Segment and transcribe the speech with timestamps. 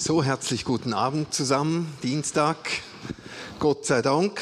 [0.00, 2.56] So, herzlich guten Abend zusammen, Dienstag.
[3.58, 4.40] Gott sei Dank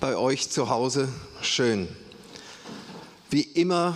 [0.00, 1.10] bei euch zu Hause
[1.42, 1.86] schön.
[3.28, 3.94] Wie immer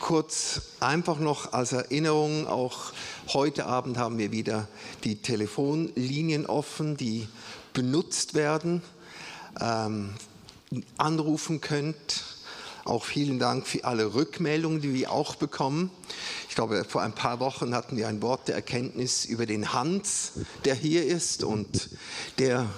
[0.00, 2.94] kurz einfach noch als Erinnerung, auch
[3.34, 4.66] heute Abend haben wir wieder
[5.04, 7.28] die Telefonlinien offen, die
[7.74, 8.80] benutzt werden,
[9.60, 10.14] ähm,
[10.96, 12.35] anrufen könnt.
[12.86, 15.90] Auch vielen Dank für alle Rückmeldungen, die wir auch bekommen.
[16.48, 20.34] Ich glaube, vor ein paar Wochen hatten wir ein Wort der Erkenntnis über den Hans,
[20.64, 21.90] der hier ist und
[22.38, 22.68] der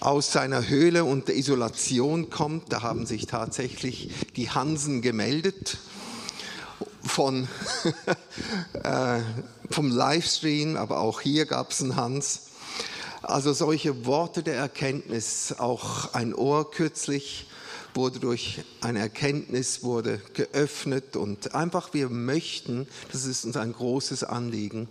[0.00, 2.72] aus seiner Höhle und der Isolation kommt.
[2.72, 5.78] Da haben sich tatsächlich die Hansen gemeldet
[7.04, 7.46] von,
[8.82, 9.20] äh,
[9.70, 12.46] vom Livestream, aber auch hier gab es einen Hans.
[13.22, 17.46] Also solche Worte der Erkenntnis, auch ein Ohr kürzlich
[17.94, 24.24] wurde durch eine Erkenntnis wurde geöffnet und einfach wir möchten, das ist uns ein großes
[24.24, 24.88] Anliegen,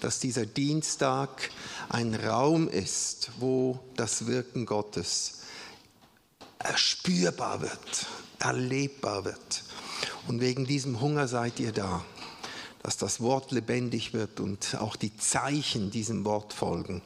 [0.00, 1.50] dass dieser Dienstag
[1.88, 5.40] ein Raum ist, wo das Wirken Gottes
[6.76, 8.06] spürbar wird,
[8.38, 9.64] erlebbar wird.
[10.28, 12.04] Und wegen diesem Hunger seid ihr da,
[12.82, 17.02] dass das Wort lebendig wird und auch die Zeichen diesem Wort folgen.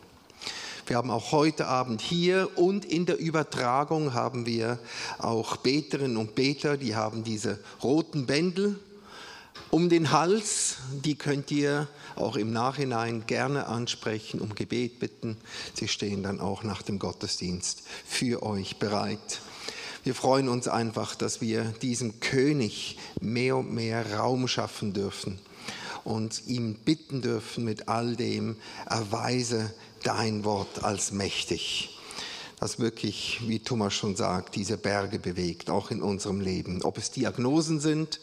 [0.86, 4.78] Wir haben auch heute Abend hier und in der Übertragung haben wir
[5.18, 8.78] auch Beterinnen und Beter, die haben diese roten Bändel
[9.70, 10.76] um den Hals.
[11.04, 15.38] Die könnt ihr auch im Nachhinein gerne ansprechen, um Gebet bitten.
[15.74, 19.40] Sie stehen dann auch nach dem Gottesdienst für euch bereit.
[20.04, 25.40] Wir freuen uns einfach, dass wir diesem König mehr und mehr Raum schaffen dürfen
[26.04, 28.54] und ihm bitten dürfen mit all dem,
[28.88, 29.74] erweise
[30.06, 31.96] dein Wort als mächtig
[32.58, 36.82] das wirklich, wie Thomas schon sagt, diese Berge bewegt, auch in unserem Leben.
[36.82, 38.20] Ob es Diagnosen sind,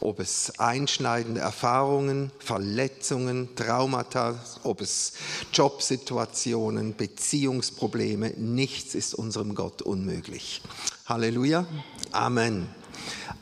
[0.00, 5.14] ob es einschneidende Erfahrungen, Verletzungen, Traumata, ob es
[5.52, 10.60] Jobsituationen, Beziehungsprobleme, nichts ist unserem Gott unmöglich.
[11.06, 11.66] Halleluja.
[12.12, 12.68] Amen.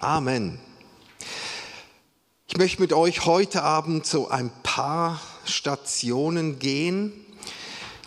[0.00, 0.60] Amen.
[2.46, 7.12] Ich möchte mit euch heute Abend so ein paar Stationen gehen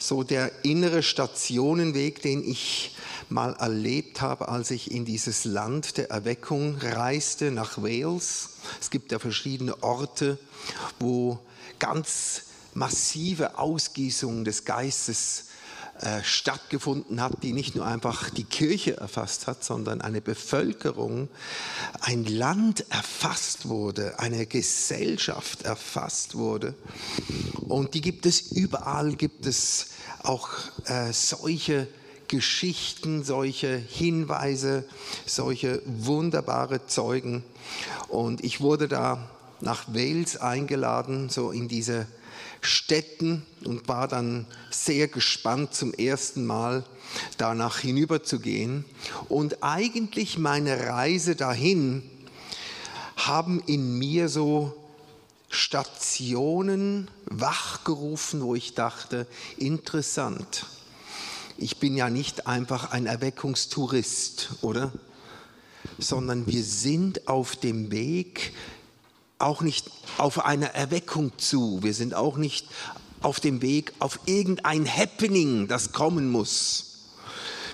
[0.08, 2.96] so der innere Stationenweg, den ich
[3.30, 8.50] mal erlebt habe, als ich in dieses Land der Erweckung reiste, nach Wales.
[8.80, 10.38] Es gibt ja verschiedene Orte,
[11.00, 11.40] wo
[11.80, 15.46] ganz massive Ausgießungen des Geistes
[16.02, 21.30] äh, stattgefunden hat, die nicht nur einfach die Kirche erfasst hat, sondern eine Bevölkerung,
[22.02, 26.76] ein Land erfasst wurde, eine Gesellschaft erfasst wurde.
[27.62, 29.88] Und die gibt es überall, gibt es
[30.26, 30.50] auch
[30.86, 31.88] äh, solche
[32.28, 34.86] Geschichten, solche Hinweise,
[35.26, 37.44] solche wunderbare Zeugen.
[38.08, 39.30] Und ich wurde da
[39.62, 42.08] nach Wales eingeladen, so in diese
[42.62, 46.84] Städten und war dann sehr gespannt zum ersten Mal
[47.38, 48.86] danach hinüberzugehen.
[49.30, 52.04] Und eigentlich meine Reise dahin
[53.16, 54.74] haben in mir so
[55.50, 60.66] Stationen wachgerufen, wo ich dachte, interessant.
[61.58, 64.92] Ich bin ja nicht einfach ein Erweckungstourist, oder?
[65.98, 68.54] Sondern wir sind auf dem Weg,
[69.40, 71.82] auch nicht auf eine Erweckung zu.
[71.82, 72.68] Wir sind auch nicht
[73.22, 76.95] auf dem Weg auf irgendein Happening, das kommen muss.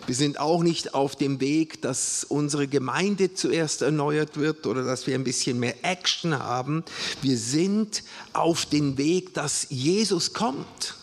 [0.08, 5.08] Wir sind auch nicht auf dem Weg, dass unsere Gemeinde zuerst erneuert wird oder dass
[5.08, 6.84] wir ein bisschen mehr Action haben.
[7.22, 8.04] Wir sind
[8.34, 10.96] auf dem Weg, dass Jesus kommt.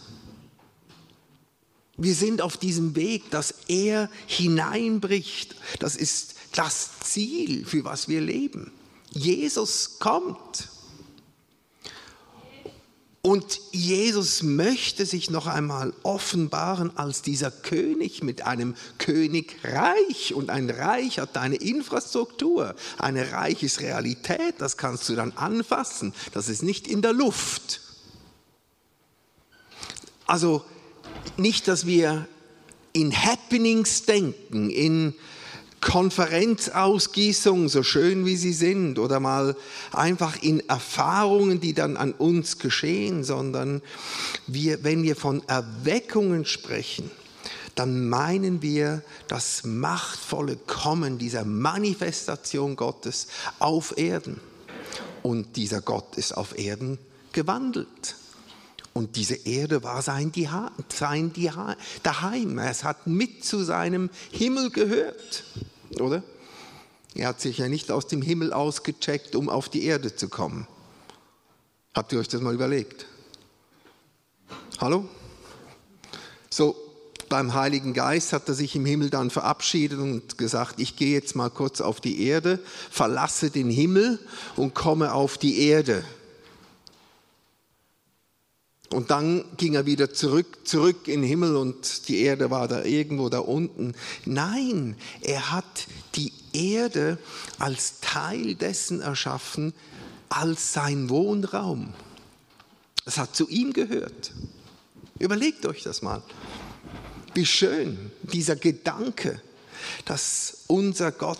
[1.96, 5.56] Wir sind auf diesem Weg, dass er hineinbricht.
[5.80, 8.72] Das ist das Ziel, für was wir leben.
[9.10, 10.68] Jesus kommt.
[13.28, 20.32] Und Jesus möchte sich noch einmal offenbaren als dieser König mit einem Königreich.
[20.32, 22.74] Und ein Reich hat eine Infrastruktur.
[22.96, 26.14] Ein Reich ist Realität, das kannst du dann anfassen.
[26.32, 27.82] Das ist nicht in der Luft.
[30.26, 30.64] Also
[31.36, 32.26] nicht, dass wir
[32.94, 35.12] in Happenings denken, in
[35.80, 39.56] Konferenzausgießungen, so schön wie sie sind, oder mal
[39.92, 43.82] einfach in Erfahrungen, die dann an uns geschehen, sondern
[44.46, 47.10] wir, wenn wir von Erweckungen sprechen,
[47.74, 53.28] dann meinen wir das machtvolle Kommen dieser Manifestation Gottes
[53.60, 54.40] auf Erden.
[55.22, 56.98] Und dieser Gott ist auf Erden
[57.32, 58.16] gewandelt.
[58.98, 60.32] Und diese Erde war sein,
[60.88, 61.32] sein
[62.02, 62.58] Daheim.
[62.58, 65.44] Es hat mit zu seinem Himmel gehört,
[66.00, 66.24] oder?
[67.14, 70.66] Er hat sich ja nicht aus dem Himmel ausgecheckt, um auf die Erde zu kommen.
[71.94, 73.06] Habt ihr euch das mal überlegt?
[74.80, 75.08] Hallo?
[76.50, 76.74] So,
[77.28, 81.36] beim Heiligen Geist hat er sich im Himmel dann verabschiedet und gesagt, ich gehe jetzt
[81.36, 82.58] mal kurz auf die Erde,
[82.90, 84.18] verlasse den Himmel
[84.56, 86.02] und komme auf die Erde.
[88.90, 92.84] Und dann ging er wieder zurück, zurück in den Himmel und die Erde war da
[92.84, 93.94] irgendwo da unten.
[94.24, 97.18] Nein, er hat die Erde
[97.58, 99.74] als Teil dessen erschaffen,
[100.30, 101.92] als sein Wohnraum.
[103.04, 104.32] Es hat zu ihm gehört.
[105.18, 106.22] Überlegt euch das mal.
[107.34, 109.40] Wie schön dieser Gedanke,
[110.06, 111.38] dass unser Gott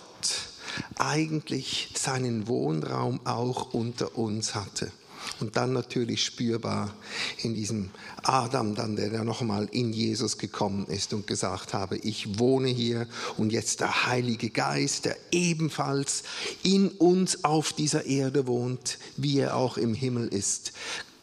[0.97, 4.91] eigentlich seinen Wohnraum auch unter uns hatte.
[5.39, 6.93] Und dann natürlich spürbar
[7.41, 7.91] in diesem
[8.23, 13.07] Adam, dann, der da nochmal in Jesus gekommen ist und gesagt habe, ich wohne hier
[13.37, 16.23] und jetzt der Heilige Geist, der ebenfalls
[16.63, 20.73] in uns auf dieser Erde wohnt, wie er auch im Himmel ist.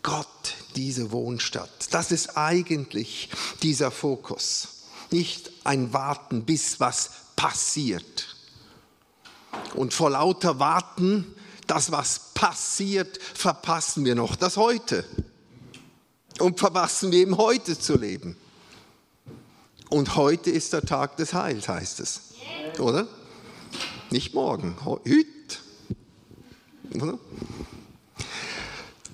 [0.03, 1.89] Gott, diese Wohnstadt.
[1.91, 3.29] Das ist eigentlich
[3.63, 4.69] dieser Fokus.
[5.11, 8.37] Nicht ein Warten, bis was passiert.
[9.75, 11.27] Und vor lauter Warten
[11.67, 15.05] das, was passiert, verpassen wir noch das Heute.
[16.39, 18.37] Und verpassen wir im Heute zu leben.
[19.89, 22.21] Und heute ist der Tag des Heils, heißt es.
[22.79, 23.07] Oder?
[24.11, 25.27] Nicht morgen, heute.
[26.95, 27.19] Oder?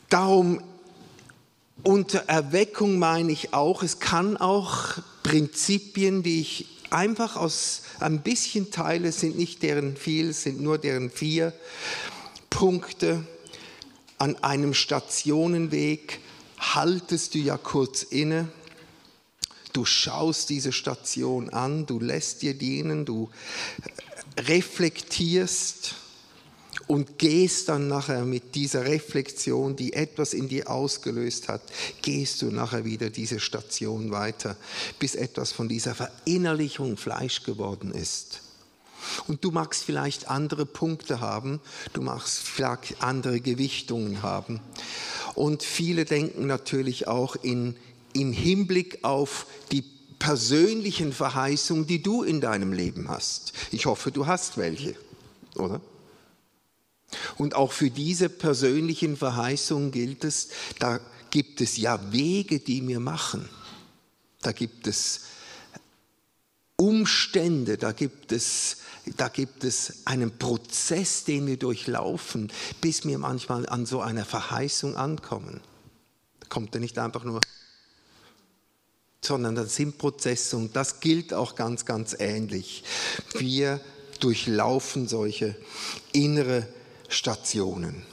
[0.09, 0.63] Darum
[1.83, 8.71] unter Erweckung meine ich auch, es kann auch Prinzipien, die ich einfach aus ein bisschen
[8.71, 11.53] teile, sind nicht deren viel, sind nur deren vier,
[12.53, 13.27] Punkte
[14.19, 16.21] an einem Stationenweg
[16.59, 18.47] haltest du ja kurz inne.
[19.73, 23.31] Du schaust diese Station an, du lässt dir dienen, du
[24.39, 25.95] reflektierst
[26.89, 31.63] und gehst dann nachher mit dieser Reflexion, die etwas in dir ausgelöst hat,
[32.03, 34.59] gehst du nachher wieder diese Station weiter,
[34.99, 38.43] bis etwas von dieser Verinnerlichung Fleisch geworden ist.
[39.27, 41.61] Und du magst vielleicht andere Punkte haben,
[41.93, 44.61] du magst vielleicht andere Gewichtungen haben.
[45.35, 47.77] Und viele denken natürlich auch in,
[48.13, 49.85] im Hinblick auf die
[50.19, 53.53] persönlichen Verheißungen, die du in deinem Leben hast.
[53.73, 54.95] Ich hoffe, du hast welche,
[55.57, 55.81] oder?
[57.37, 61.01] Und auch für diese persönlichen Verheißungen gilt es, da
[61.31, 63.49] gibt es ja Wege, die wir machen.
[64.43, 65.23] Da gibt es
[66.77, 68.79] Umstände, da gibt es
[69.17, 74.97] da gibt es einen Prozess, den wir durchlaufen, bis wir manchmal an so einer Verheißung
[74.97, 75.61] ankommen.
[76.41, 77.41] Da kommt er nicht einfach nur,
[79.25, 82.85] sondern das sind Prozesse und das gilt auch ganz, ganz ähnlich.
[83.39, 83.81] Wir
[84.21, 85.57] durchlaufen solche
[86.13, 86.67] innere
[87.09, 88.05] Stationen.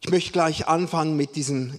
[0.00, 1.78] Ich möchte gleich anfangen mit diesem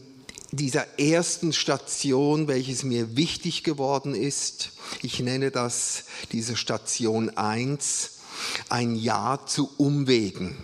[0.52, 4.72] dieser ersten Station, welches mir wichtig geworden ist.
[5.02, 8.20] Ich nenne das diese Station 1,
[8.70, 10.58] ein Ja zu Umwegen.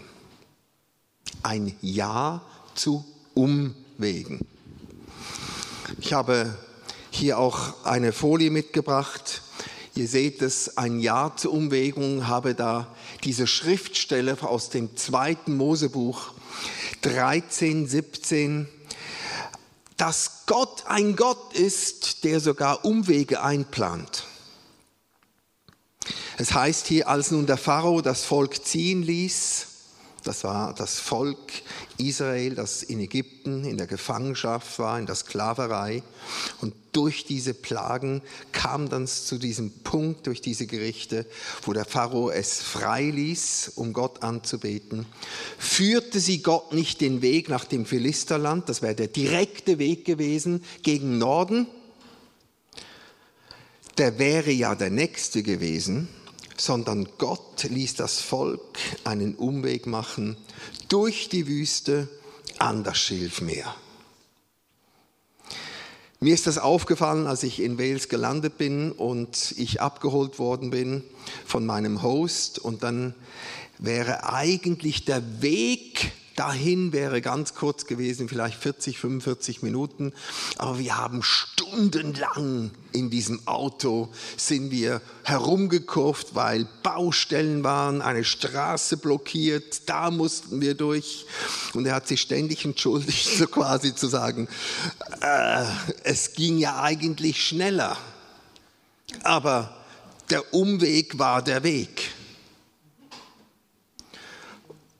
[1.44, 2.42] Ein Ja
[2.76, 4.46] zu Umwegen.
[6.00, 6.58] Ich habe
[7.10, 9.42] hier auch eine Folie mitgebracht.
[9.96, 12.94] Ihr seht es, ein Ja zu Umwegen, habe da
[13.24, 16.34] diese Schriftstelle aus dem zweiten Mosebuch
[17.02, 18.68] 13, 17
[19.98, 24.26] dass Gott ein Gott ist, der sogar Umwege einplant.
[26.38, 29.68] Es heißt hier, als nun der Pharao das Volk ziehen ließ,
[30.28, 31.38] das war das Volk
[31.98, 36.04] Israel, das in Ägypten in der Gefangenschaft war, in der Sklaverei.
[36.60, 41.26] Und durch diese Plagen kam dann zu diesem Punkt, durch diese Gerichte,
[41.64, 45.06] wo der Pharao es frei ließ, um Gott anzubeten.
[45.58, 50.62] Führte sie Gott nicht den Weg nach dem Philisterland, das wäre der direkte Weg gewesen,
[50.84, 51.68] gegen Norden.
[53.98, 56.10] Der wäre ja der nächste gewesen
[56.60, 60.38] sondern Gott ließ das Volk einen Umweg machen
[60.90, 62.08] durch die Wüste
[62.60, 63.76] an das Schilfmeer.
[66.20, 71.04] Mir ist das aufgefallen, als ich in Wales gelandet bin und ich abgeholt worden bin
[71.46, 73.14] von meinem Host und dann
[73.78, 80.14] wäre eigentlich der Weg dahin wäre ganz kurz gewesen, vielleicht 40, 45 Minuten.
[80.58, 88.98] Aber wir haben stundenlang in diesem Auto sind wir herumgekurft, weil Baustellen waren, eine Straße
[88.98, 91.26] blockiert, da mussten wir durch.
[91.74, 94.48] Und er hat sich ständig entschuldigt, so quasi zu sagen,
[95.22, 95.66] äh,
[96.04, 97.98] es ging ja eigentlich schneller.
[99.24, 99.76] Aber
[100.30, 102.12] der Umweg war der Weg.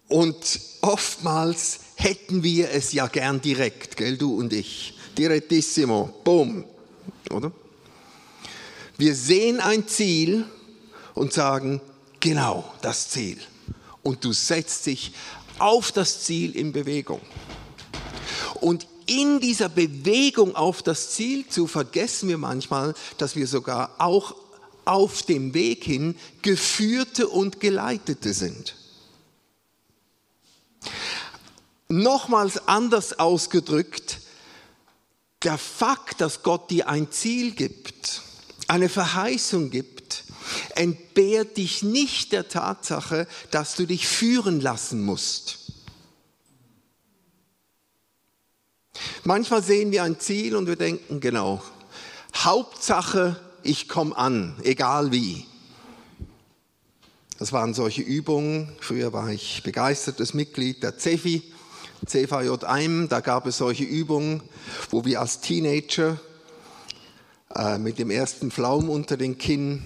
[0.08, 4.94] Und oftmals hätten wir es ja gern direkt, gell, du und ich.
[5.18, 6.64] direttissimo, boom,
[7.32, 7.52] oder?
[8.98, 10.46] Wir sehen ein Ziel
[11.14, 11.82] und sagen,
[12.20, 13.38] genau das Ziel.
[14.04, 15.12] Und du setzt dich
[15.60, 17.22] auf das Ziel in Bewegung.
[18.62, 24.36] Und in dieser Bewegung auf das Ziel zu vergessen wir manchmal, dass wir sogar auch
[24.86, 28.77] auf dem Weg hin geführte und geleitete sind.
[31.90, 34.20] Nochmals anders ausgedrückt,
[35.44, 38.22] der Fakt, dass Gott dir ein Ziel gibt,
[38.68, 40.26] eine Verheißung gibt,
[40.76, 45.72] entbehrt dich nicht der Tatsache, dass du dich führen lassen musst.
[49.24, 51.62] Manchmal sehen wir ein Ziel und wir denken, genau,
[52.36, 55.46] Hauptsache, ich komme an, egal wie.
[57.38, 58.72] Das waren solche Übungen.
[58.80, 61.44] Früher war ich begeistertes Mitglied der CEFI,
[62.06, 63.08] CVJM.
[63.10, 64.42] Da gab es solche Übungen,
[64.90, 66.20] wo wir als Teenager
[67.56, 69.84] äh, mit dem ersten Pflaum unter den Kinn,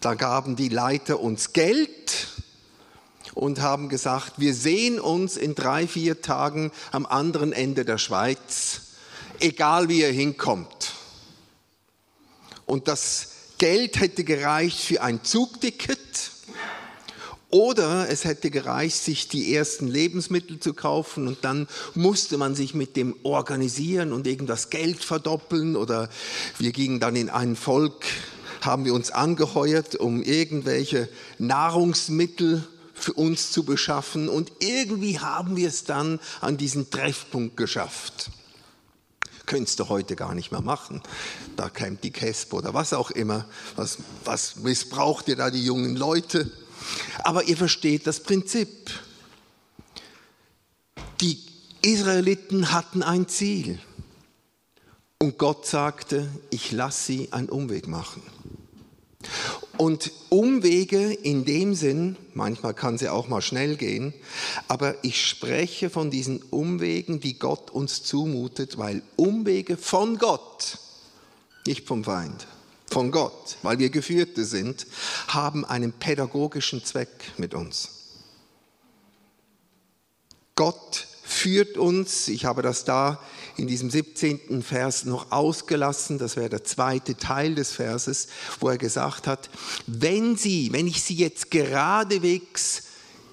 [0.00, 2.28] da gaben die Leiter uns Geld
[3.34, 8.80] und haben gesagt, wir sehen uns in drei, vier Tagen am anderen Ende der Schweiz,
[9.38, 10.92] egal wie ihr hinkommt.
[12.66, 16.31] Und das Geld hätte gereicht für ein Zugticket
[17.52, 22.74] oder es hätte gereicht, sich die ersten Lebensmittel zu kaufen und dann musste man sich
[22.74, 26.08] mit dem organisieren und irgendwas Geld verdoppeln oder
[26.58, 28.06] wir gingen dann in ein Volk,
[28.62, 35.68] haben wir uns angeheuert, um irgendwelche Nahrungsmittel für uns zu beschaffen und irgendwie haben wir
[35.68, 38.30] es dann an diesen Treffpunkt geschafft.
[39.44, 41.02] Könntest du heute gar nicht mehr machen.
[41.56, 43.44] Da kämpft die Kesp oder was auch immer.
[43.76, 46.50] Was, was missbraucht ihr da die jungen Leute?
[47.24, 48.90] Aber ihr versteht das Prinzip.
[51.20, 51.38] Die
[51.82, 53.78] Israeliten hatten ein Ziel.
[55.18, 58.22] Und Gott sagte, ich lasse sie einen Umweg machen.
[59.76, 64.12] Und Umwege in dem Sinn, manchmal kann sie auch mal schnell gehen,
[64.68, 70.78] aber ich spreche von diesen Umwegen, die Gott uns zumutet, weil Umwege von Gott,
[71.66, 72.46] nicht vom Feind,
[72.92, 74.86] von Gott, weil wir Geführte sind,
[75.28, 77.88] haben einen pädagogischen Zweck mit uns.
[80.54, 83.18] Gott führt uns, ich habe das da
[83.56, 84.62] in diesem 17.
[84.62, 88.28] Vers noch ausgelassen, das wäre der zweite Teil des Verses,
[88.60, 89.48] wo er gesagt hat,
[89.86, 92.84] wenn sie, wenn ich sie jetzt geradewegs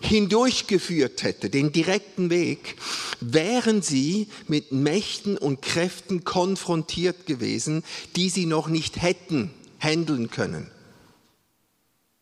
[0.02, 2.78] hindurchgeführt hätte, den direkten Weg,
[3.20, 7.84] wären sie mit Mächten und Kräften konfrontiert gewesen,
[8.16, 10.70] die sie noch nicht hätten handeln können.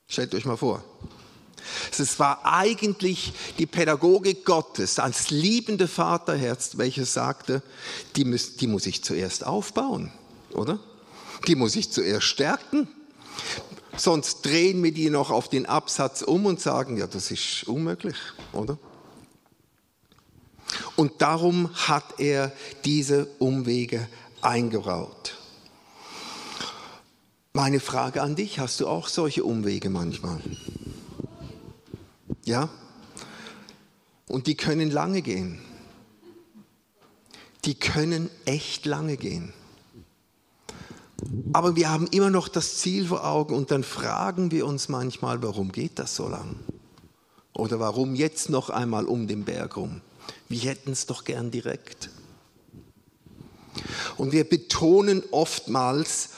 [0.08, 0.84] Stellt euch mal vor.
[1.92, 7.62] Es war eigentlich die Pädagogik Gottes als liebende Vaterherz, welches sagte,
[8.16, 10.12] die, muss, die muss ich zuerst aufbauen,
[10.52, 10.80] oder?
[11.48, 12.88] Die muss ich zuerst stärken.
[13.98, 18.16] Sonst drehen wir die noch auf den Absatz um und sagen, ja, das ist unmöglich,
[18.54, 18.78] oder?
[20.96, 22.52] Und darum hat er
[22.86, 24.08] diese Umwege
[24.42, 25.36] eingebaut.
[27.54, 30.40] Meine Frage an dich, hast du auch solche Umwege manchmal?
[32.46, 32.70] Ja?
[34.28, 35.60] Und die können lange gehen.
[37.66, 39.54] Die können echt lange gehen.
[41.54, 45.42] Aber wir haben immer noch das Ziel vor Augen und dann fragen wir uns manchmal,
[45.42, 46.56] warum geht das so lang?
[47.54, 50.02] Oder warum jetzt noch einmal um den Berg rum?
[50.48, 52.10] Wir hätten es doch gern direkt.
[54.18, 56.30] Und wir betonen oftmals,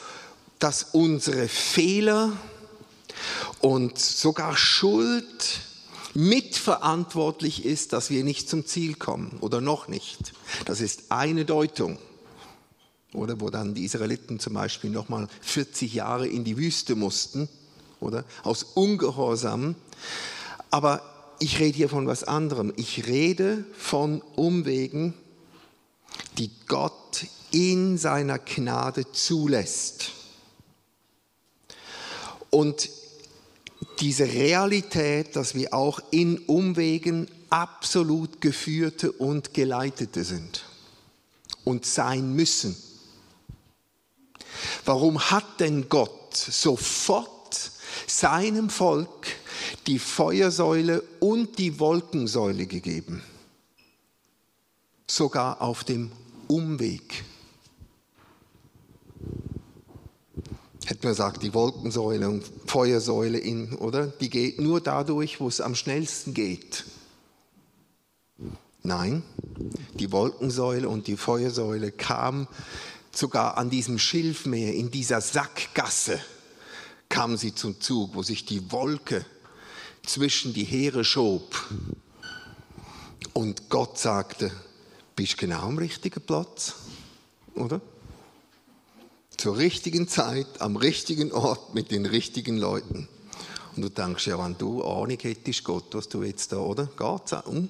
[0.58, 2.32] dass unsere Fehler
[3.60, 5.60] und sogar Schuld
[6.14, 10.32] mitverantwortlich ist, dass wir nicht zum Ziel kommen oder noch nicht.
[10.64, 11.98] Das ist eine Deutung.
[13.12, 17.48] Oder wo dann die Israeliten zum Beispiel nochmal 40 Jahre in die Wüste mussten,
[18.00, 19.74] oder aus Ungehorsam.
[20.70, 21.02] Aber
[21.38, 22.72] ich rede hier von was anderem.
[22.76, 25.14] Ich rede von Umwegen,
[26.38, 30.12] die Gott in seiner Gnade zulässt.
[32.50, 32.90] Und
[34.00, 40.64] diese Realität, dass wir auch in Umwegen absolut geführte und geleitete sind
[41.64, 42.76] und sein müssen.
[44.84, 47.70] Warum hat denn Gott sofort
[48.06, 49.26] seinem Volk
[49.86, 53.22] die Feuersäule und die Wolkensäule gegeben?
[55.06, 56.12] Sogar auf dem
[56.46, 57.24] Umweg.
[60.90, 64.08] hätte man gesagt, die Wolkensäule und Feuersäule in, oder?
[64.08, 66.84] Die geht nur dadurch, wo es am schnellsten geht.
[68.82, 69.22] Nein,
[69.94, 72.48] die Wolkensäule und die Feuersäule kam
[73.12, 76.20] sogar an diesem Schilfmeer, in dieser Sackgasse,
[77.08, 79.24] kam sie zum Zug, wo sich die Wolke
[80.04, 81.68] zwischen die Heere schob.
[83.32, 84.50] Und Gott sagte,
[85.16, 86.74] bist genau am richtigen Platz,
[87.54, 87.80] oder?
[89.36, 93.08] Zur richtigen Zeit, am richtigen Ort, mit den richtigen Leuten.
[93.76, 96.86] Und du denkst, ja, wenn du Ahnung hättest, Gott, was du jetzt da, oder?
[96.86, 97.46] Geht's auch?
[97.46, 97.68] Hm?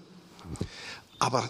[1.19, 1.49] Aber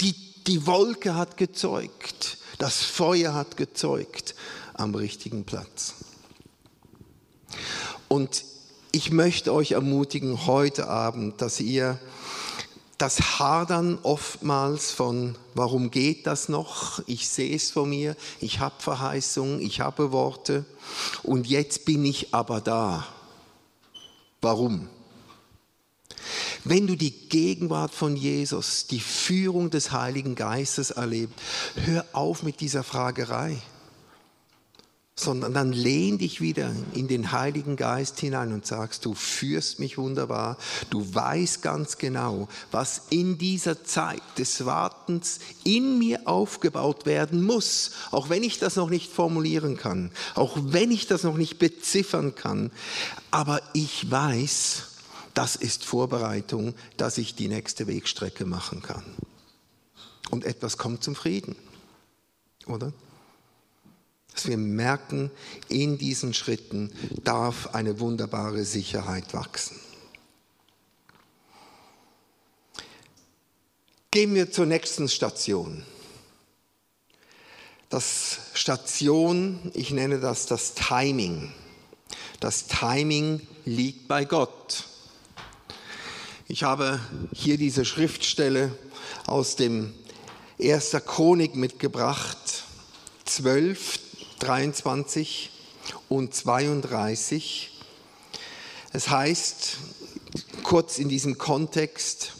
[0.00, 0.14] die,
[0.46, 4.34] die Wolke hat gezeugt, das Feuer hat gezeugt
[4.74, 5.94] am richtigen Platz.
[8.08, 8.44] Und
[8.92, 11.98] ich möchte euch ermutigen heute Abend, dass ihr
[12.96, 17.00] das Hadern oftmals von, warum geht das noch?
[17.06, 20.64] Ich sehe es vor mir, ich habe Verheißungen, ich habe Worte
[21.22, 23.06] und jetzt bin ich aber da.
[24.40, 24.88] Warum?
[26.68, 31.34] Wenn du die Gegenwart von Jesus, die Führung des Heiligen Geistes erlebst,
[31.86, 33.56] hör auf mit dieser Fragerei,
[35.14, 39.96] sondern dann lehn dich wieder in den Heiligen Geist hinein und sagst, du führst mich
[39.96, 40.58] wunderbar,
[40.90, 47.92] du weißt ganz genau, was in dieser Zeit des Wartens in mir aufgebaut werden muss,
[48.10, 52.34] auch wenn ich das noch nicht formulieren kann, auch wenn ich das noch nicht beziffern
[52.34, 52.70] kann,
[53.30, 54.87] aber ich weiß,
[55.38, 59.04] das ist Vorbereitung, dass ich die nächste Wegstrecke machen kann.
[60.30, 61.54] Und etwas kommt zum Frieden,
[62.66, 62.92] oder?
[64.34, 65.30] Dass wir merken,
[65.68, 66.92] in diesen Schritten
[67.22, 69.78] darf eine wunderbare Sicherheit wachsen.
[74.10, 75.84] Gehen wir zur nächsten Station.
[77.90, 81.52] Das Station, ich nenne das das Timing.
[82.40, 84.88] Das Timing liegt bei Gott.
[86.50, 86.98] Ich habe
[87.34, 88.72] hier diese Schriftstelle
[89.26, 89.92] aus dem
[90.58, 90.96] 1.
[91.04, 92.64] Chronik mitgebracht,
[93.26, 93.98] 12,
[94.38, 95.50] 23
[96.08, 97.70] und 32.
[98.94, 99.76] Es heißt,
[100.62, 102.32] kurz in diesem Kontext,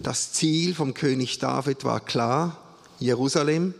[0.00, 2.56] das Ziel vom König David war klar,
[3.00, 3.74] Jerusalem.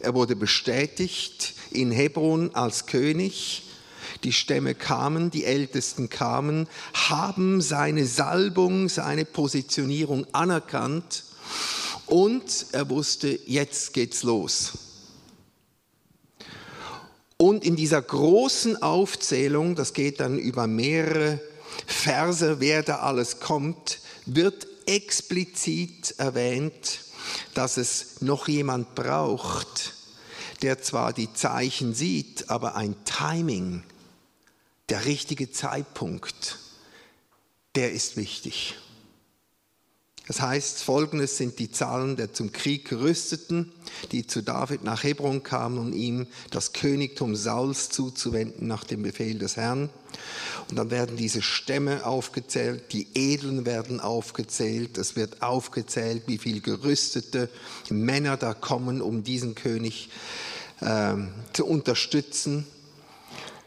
[0.00, 3.62] Er wurde bestätigt in Hebron als König
[4.24, 11.24] die Stämme kamen, die Ältesten kamen, haben seine Salbung, seine Positionierung anerkannt
[12.06, 14.72] und er wusste, jetzt geht's los.
[17.36, 21.40] Und in dieser großen Aufzählung, das geht dann über mehrere
[21.86, 27.00] Verse, wer da alles kommt, wird explizit erwähnt,
[27.54, 29.94] dass es noch jemand braucht,
[30.62, 33.82] der zwar die Zeichen sieht, aber ein Timing
[34.88, 36.58] der richtige Zeitpunkt,
[37.74, 38.76] der ist wichtig.
[40.28, 43.72] Das heißt, folgendes sind die Zahlen der zum Krieg gerüsteten,
[44.12, 49.38] die zu David nach Hebron kamen, um ihm das Königtum Sauls zuzuwenden nach dem Befehl
[49.38, 49.90] des Herrn.
[50.70, 56.60] Und dann werden diese Stämme aufgezählt, die Edeln werden aufgezählt, es wird aufgezählt, wie viele
[56.60, 57.48] gerüstete
[57.90, 60.08] Männer da kommen, um diesen König
[60.80, 61.14] äh,
[61.52, 62.64] zu unterstützen.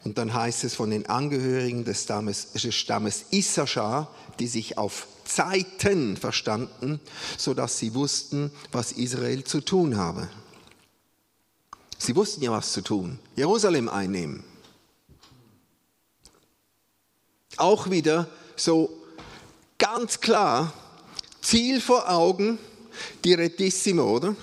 [0.06, 6.16] Und dann heißt es von den Angehörigen des Stammes, Stammes Issachar, die sich auf Zeiten
[6.16, 7.00] verstanden,
[7.36, 10.28] sodass sie wussten, was Israel zu tun habe.
[11.98, 13.18] Sie wussten ja, was zu tun.
[13.34, 14.44] Jerusalem einnehmen.
[17.56, 18.88] Auch wieder so
[19.76, 20.72] ganz klar,
[21.42, 22.60] Ziel vor Augen,
[23.24, 24.36] direttissimo, oder?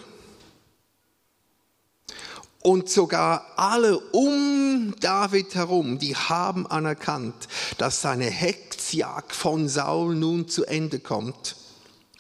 [2.63, 10.47] Und sogar alle um David herum, die haben anerkannt, dass seine Hexjagd von Saul nun
[10.47, 11.58] zu Ende kommt.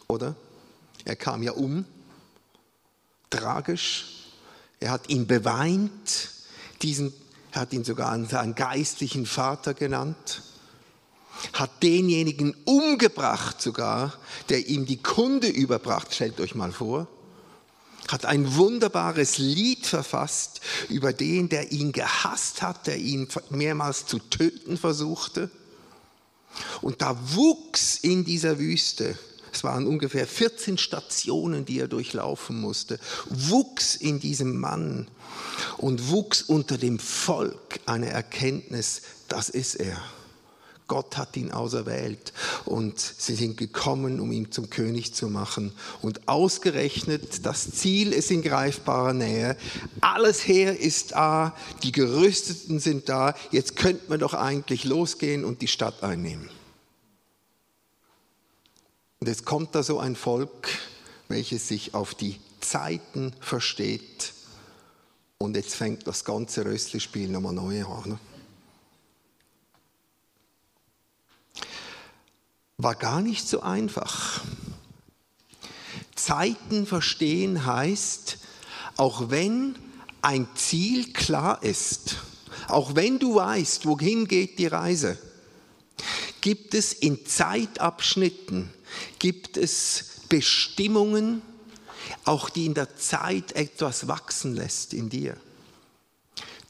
[0.09, 0.35] Oder?
[1.05, 1.85] Er kam ja um.
[3.29, 4.25] Tragisch.
[4.81, 6.29] Er hat ihn beweint.
[6.81, 7.13] Diesen,
[7.53, 10.41] er hat ihn sogar seinen geistlichen Vater genannt.
[11.53, 14.11] Hat denjenigen umgebracht sogar,
[14.49, 16.13] der ihm die Kunde überbracht.
[16.13, 17.07] Stellt euch mal vor
[18.07, 24.19] hat ein wunderbares Lied verfasst über den, der ihn gehasst hat, der ihn mehrmals zu
[24.19, 25.49] töten versuchte.
[26.81, 29.17] Und da wuchs in dieser Wüste,
[29.51, 35.07] es waren ungefähr 14 Stationen, die er durchlaufen musste, wuchs in diesem Mann
[35.77, 40.01] und wuchs unter dem Volk eine Erkenntnis, das ist er.
[40.93, 42.33] Gott hat ihn auserwählt
[42.65, 45.71] und sie sind gekommen, um ihn zum König zu machen.
[46.03, 49.57] Und ausgerechnet, das Ziel ist in greifbarer Nähe.
[50.01, 53.33] Alles Heer ist da, die Gerüsteten sind da.
[53.49, 56.47] Jetzt könnte man doch eigentlich losgehen und die Stadt einnehmen.
[59.19, 60.67] Und jetzt kommt da so ein Volk
[61.33, 64.33] welches sich auf die Zeiten versteht.
[65.39, 68.11] Und jetzt fängt das ganze Röstlispiel nochmal neu an.
[68.11, 68.19] Ne?
[72.83, 74.41] War gar nicht so einfach.
[76.15, 78.39] Zeiten verstehen heißt,
[78.97, 79.75] auch wenn
[80.21, 82.17] ein Ziel klar ist,
[82.67, 85.17] auch wenn du weißt, wohin geht die Reise,
[86.41, 88.73] gibt es in Zeitabschnitten,
[89.17, 91.41] gibt es Bestimmungen,
[92.25, 95.37] auch die in der Zeit etwas wachsen lässt in dir.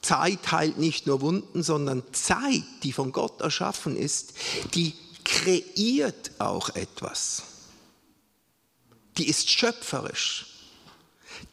[0.00, 4.34] Zeit heilt nicht nur Wunden, sondern Zeit, die von Gott erschaffen ist,
[4.74, 4.94] die
[5.24, 7.42] kreiert auch etwas.
[9.16, 10.46] Die ist schöpferisch.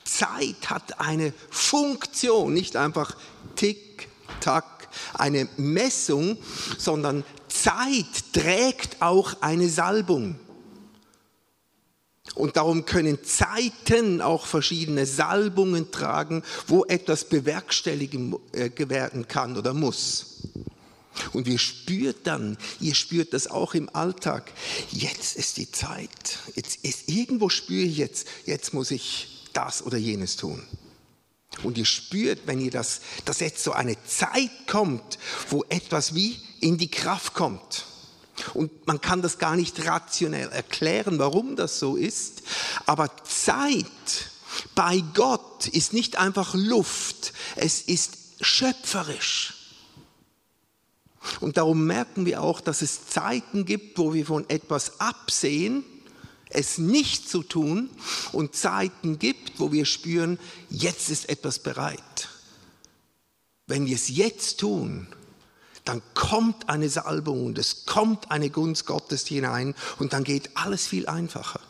[0.04, 3.16] Zeit hat eine Funktion, nicht einfach
[3.56, 6.38] Tick, Tack, eine Messung,
[6.78, 10.40] sondern Zeit trägt auch eine Salbung.
[12.36, 19.74] Und darum können Zeiten auch verschiedene Salbungen tragen, wo etwas bewerkstelligen äh, werden kann oder
[19.74, 20.31] muss.
[21.34, 24.52] Und wir spürt dann, ihr spürt das auch im Alltag,
[24.92, 26.40] jetzt ist die Zeit.
[26.56, 30.62] Jetzt ist, irgendwo spüre ich jetzt, jetzt muss ich das oder jenes tun.
[31.64, 36.40] Und ihr spürt, wenn ihr das, dass jetzt so eine Zeit kommt, wo etwas wie
[36.60, 37.86] in die Kraft kommt.
[38.54, 42.44] Und man kann das gar nicht rationell erklären, warum das so ist.
[42.86, 43.86] Aber Zeit
[44.76, 49.61] bei Gott ist nicht einfach Luft, es ist schöpferisch.
[51.40, 55.84] Und darum merken wir auch, dass es Zeiten gibt, wo wir von etwas absehen,
[56.50, 57.90] es nicht zu tun,
[58.32, 62.30] und Zeiten gibt, wo wir spüren, jetzt ist etwas bereit.
[63.68, 65.08] Wenn wir es jetzt tun,
[65.86, 70.88] dann kommt eine Salbung und es kommt eine Gunst Gottes hinein und dann geht alles
[70.88, 71.62] viel einfacher.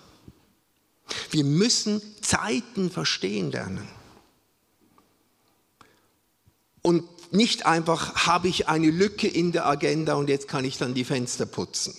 [1.29, 3.87] Wir müssen Zeiten verstehen lernen.
[6.81, 10.93] Und nicht einfach, habe ich eine Lücke in der Agenda und jetzt kann ich dann
[10.93, 11.95] die Fenster putzen.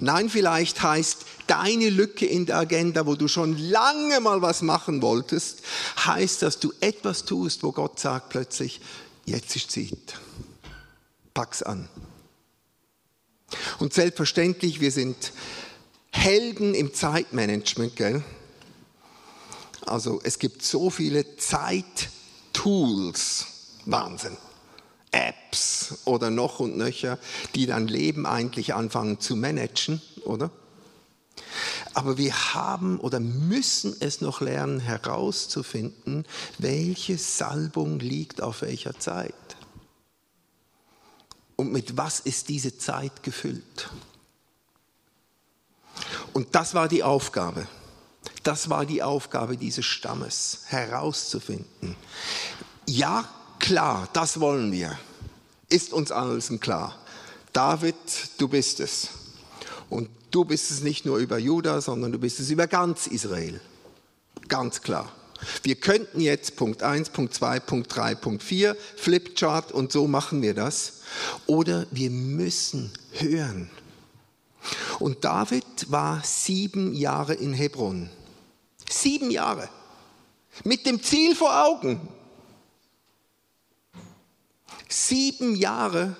[0.00, 5.00] Nein, vielleicht heißt deine Lücke in der Agenda, wo du schon lange mal was machen
[5.00, 5.62] wolltest,
[6.04, 8.80] heißt, dass du etwas tust, wo Gott sagt plötzlich,
[9.26, 10.18] jetzt ist Zeit
[11.34, 11.88] pack's an.
[13.78, 15.32] Und selbstverständlich, wir sind
[16.12, 18.22] Helden im Zeitmanagement, gell?
[19.86, 22.06] Also es gibt so viele Zeittools,
[23.90, 24.36] Wahnsinn.
[25.12, 27.18] Apps oder noch und nöcher,
[27.54, 30.50] die dein Leben eigentlich anfangen zu managen, oder?
[31.94, 36.24] Aber wir haben oder müssen es noch lernen herauszufinden,
[36.58, 39.34] welche Salbung liegt auf welcher Zeit
[41.60, 43.90] und mit was ist diese Zeit gefüllt.
[46.32, 47.66] Und das war die Aufgabe.
[48.42, 51.96] Das war die Aufgabe dieses Stammes, herauszufinden.
[52.88, 53.28] Ja,
[53.60, 54.98] klar, das wollen wir.
[55.68, 56.98] Ist uns allen klar.
[57.52, 57.94] David,
[58.38, 59.08] du bist es.
[59.88, 63.60] Und du bist es nicht nur über Juda, sondern du bist es über ganz Israel.
[64.48, 65.12] Ganz klar.
[65.62, 70.42] Wir könnten jetzt Punkt 1, Punkt 2, Punkt 3, Punkt 4, Flipchart und so machen
[70.42, 71.00] wir das.
[71.46, 73.70] Oder wir müssen hören.
[74.98, 78.10] Und David war sieben Jahre in Hebron.
[78.88, 79.68] Sieben Jahre.
[80.64, 82.00] Mit dem Ziel vor Augen.
[84.88, 86.16] Sieben Jahre,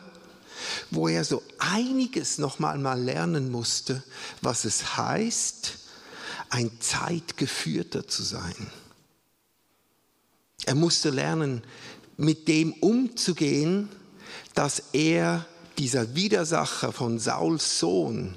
[0.90, 4.02] wo er so einiges noch mal, mal lernen musste,
[4.42, 5.78] was es heißt,
[6.50, 8.70] ein Zeitgeführter zu sein.
[10.66, 11.62] Er musste lernen,
[12.16, 13.88] mit dem umzugehen,
[14.54, 15.46] dass er,
[15.78, 18.36] dieser Widersacher von Sauls Sohn,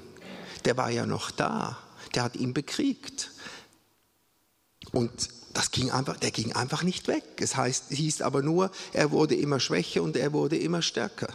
[0.64, 1.78] der war ja noch da,
[2.14, 3.30] der hat ihn bekriegt.
[4.92, 7.24] Und das ging einfach, der ging einfach nicht weg.
[7.40, 11.28] Es heißt, hieß aber nur, er wurde immer schwächer und er wurde immer stärker.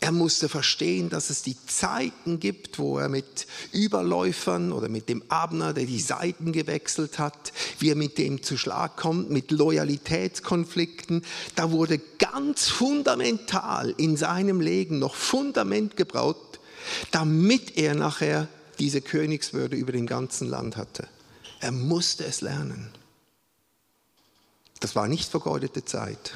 [0.00, 5.22] Er musste verstehen, dass es die Zeiten gibt, wo er mit Überläufern oder mit dem
[5.30, 11.24] Abner, der die Seiten gewechselt hat, wie er mit dem zu Schlag kommt, mit Loyalitätskonflikten.
[11.54, 16.60] Da wurde ganz fundamental in seinem Leben noch Fundament gebraut,
[17.10, 21.08] damit er nachher diese Königswürde über dem ganzen Land hatte.
[21.64, 22.90] Er musste es lernen.
[24.80, 26.34] Das war nicht vergeudete Zeit.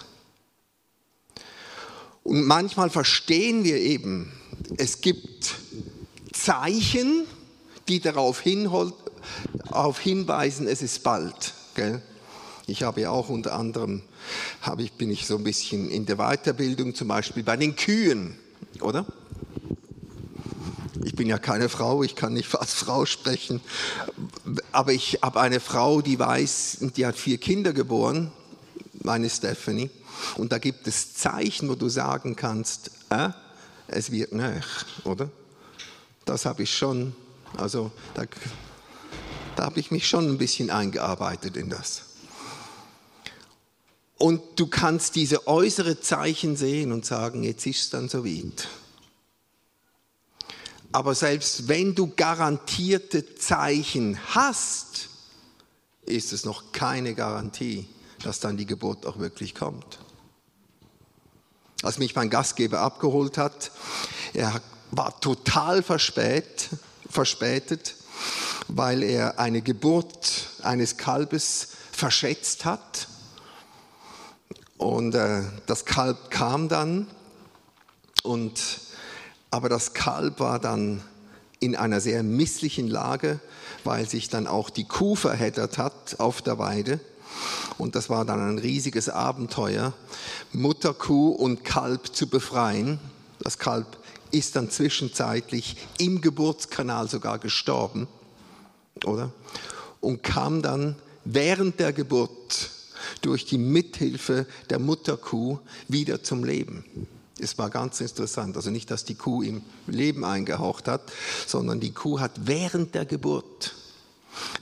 [2.22, 4.32] Und manchmal verstehen wir eben,
[4.78, 5.54] es gibt
[6.32, 7.26] Zeichen,
[7.88, 8.42] die darauf
[9.68, 11.52] auf hinweisen, es ist bald.
[11.74, 12.00] Gell?
[12.66, 14.00] Ich habe ja auch unter anderem,
[14.62, 18.38] habe ich, bin ich so ein bisschen in der Weiterbildung, zum Beispiel bei den Kühen,
[18.80, 19.04] oder?
[21.04, 23.60] Ich bin ja keine Frau, ich kann nicht als Frau sprechen,
[24.72, 28.32] aber ich habe eine Frau, die weiß, die hat vier Kinder geboren,
[29.02, 29.90] meine Stephanie,
[30.36, 33.30] und da gibt es Zeichen, wo du sagen kannst, äh,
[33.86, 35.30] es wird nach, oder?
[36.24, 37.14] Das habe ich schon,
[37.56, 38.24] also da,
[39.56, 42.02] da habe ich mich schon ein bisschen eingearbeitet in das.
[44.18, 48.68] Und du kannst diese äußere Zeichen sehen und sagen, jetzt ist es dann so weit.
[50.92, 55.08] Aber selbst wenn du garantierte Zeichen hast,
[56.06, 57.86] ist es noch keine Garantie,
[58.22, 59.98] dass dann die Geburt auch wirklich kommt.
[61.82, 63.70] Als mich mein Gastgeber abgeholt hat,
[64.32, 66.70] er war total verspät,
[67.08, 67.94] verspätet,
[68.68, 73.08] weil er eine Geburt eines Kalbes verschätzt hat.
[74.76, 77.08] Und äh, das Kalb kam dann,
[78.22, 78.60] und,
[79.50, 81.02] aber das Kalb war dann
[81.60, 83.40] in einer sehr misslichen Lage,
[83.84, 87.00] weil sich dann auch die Kuh verheddert hat auf der Weide.
[87.78, 89.92] Und das war dann ein riesiges Abenteuer,
[90.52, 92.98] Mutterkuh und Kalb zu befreien.
[93.40, 93.98] Das Kalb
[94.30, 98.08] ist dann zwischenzeitlich im Geburtskanal sogar gestorben,
[99.04, 99.32] oder?
[100.00, 102.70] Und kam dann während der Geburt
[103.22, 105.58] durch die Mithilfe der Mutterkuh
[105.88, 106.84] wieder zum Leben.
[107.40, 108.56] Es war ganz interessant.
[108.56, 111.12] Also nicht, dass die Kuh ihm Leben eingehaucht hat,
[111.46, 113.74] sondern die Kuh hat während der Geburt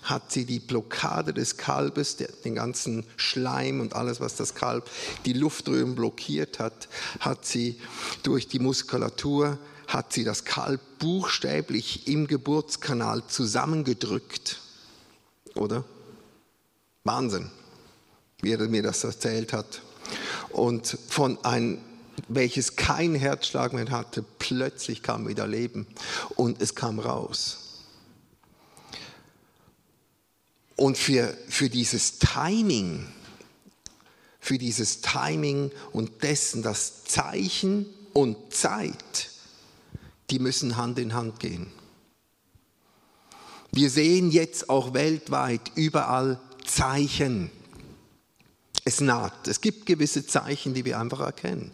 [0.02, 4.88] hat sie die Blockade des Kalbes, den ganzen Schleim und alles, was das Kalb,
[5.24, 6.88] die Luftröhren blockiert hat,
[7.20, 7.78] hat sie
[8.22, 9.58] durch die Muskulatur,
[9.88, 14.60] hat sie das Kalb buchstäblich im Geburtskanal zusammengedrückt.
[15.54, 15.84] Oder?
[17.04, 17.50] Wahnsinn,
[18.40, 19.82] wie er mir das erzählt hat.
[20.50, 21.78] Und von einem
[22.28, 25.86] welches kein Herzschlag mehr hatte, plötzlich kam wieder Leben
[26.36, 27.66] und es kam raus.
[30.76, 33.06] Und für, für dieses Timing,
[34.40, 39.30] für dieses Timing und dessen das Zeichen und Zeit,
[40.30, 41.68] die müssen Hand in Hand gehen.
[43.72, 47.50] Wir sehen jetzt auch weltweit überall Zeichen.
[48.84, 49.48] Es naht.
[49.48, 51.72] Es gibt gewisse Zeichen, die wir einfach erkennen.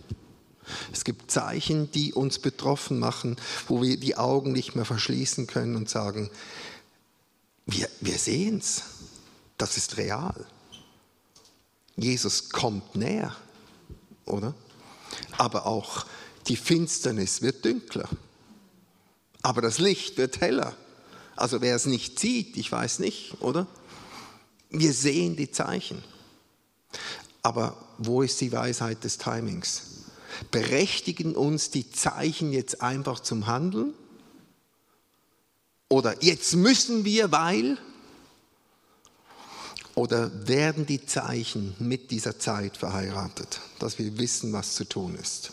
[0.92, 3.36] Es gibt Zeichen, die uns betroffen machen,
[3.68, 6.30] wo wir die Augen nicht mehr verschließen können und sagen,
[7.66, 8.82] wir, wir sehen es.
[9.58, 10.46] Das ist real.
[11.96, 13.36] Jesus kommt näher,
[14.24, 14.54] oder?
[15.38, 16.06] Aber auch
[16.48, 18.08] die Finsternis wird dunkler.
[19.42, 20.74] Aber das Licht wird heller.
[21.36, 23.66] Also wer es nicht sieht, ich weiß nicht, oder?
[24.70, 26.02] Wir sehen die Zeichen.
[27.42, 29.91] Aber wo ist die Weisheit des Timings?
[30.50, 33.94] Berechtigen uns die Zeichen jetzt einfach zum Handeln?
[35.88, 37.78] Oder jetzt müssen wir, weil?
[39.94, 45.52] Oder werden die Zeichen mit dieser Zeit verheiratet, dass wir wissen, was zu tun ist?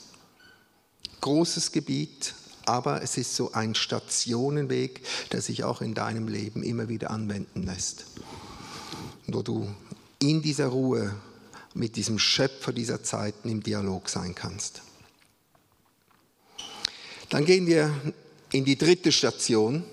[1.19, 2.33] Großes Gebiet,
[2.65, 5.01] aber es ist so ein Stationenweg,
[5.33, 8.05] der sich auch in deinem Leben immer wieder anwenden lässt.
[9.27, 9.67] Wo du
[10.19, 11.13] in dieser Ruhe
[11.73, 14.81] mit diesem Schöpfer dieser Zeiten im Dialog sein kannst.
[17.29, 17.93] Dann gehen wir
[18.51, 19.83] in die dritte Station.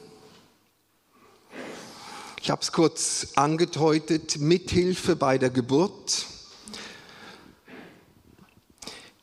[2.41, 6.27] Ich habe es kurz angedeutet, Mithilfe bei der Geburt.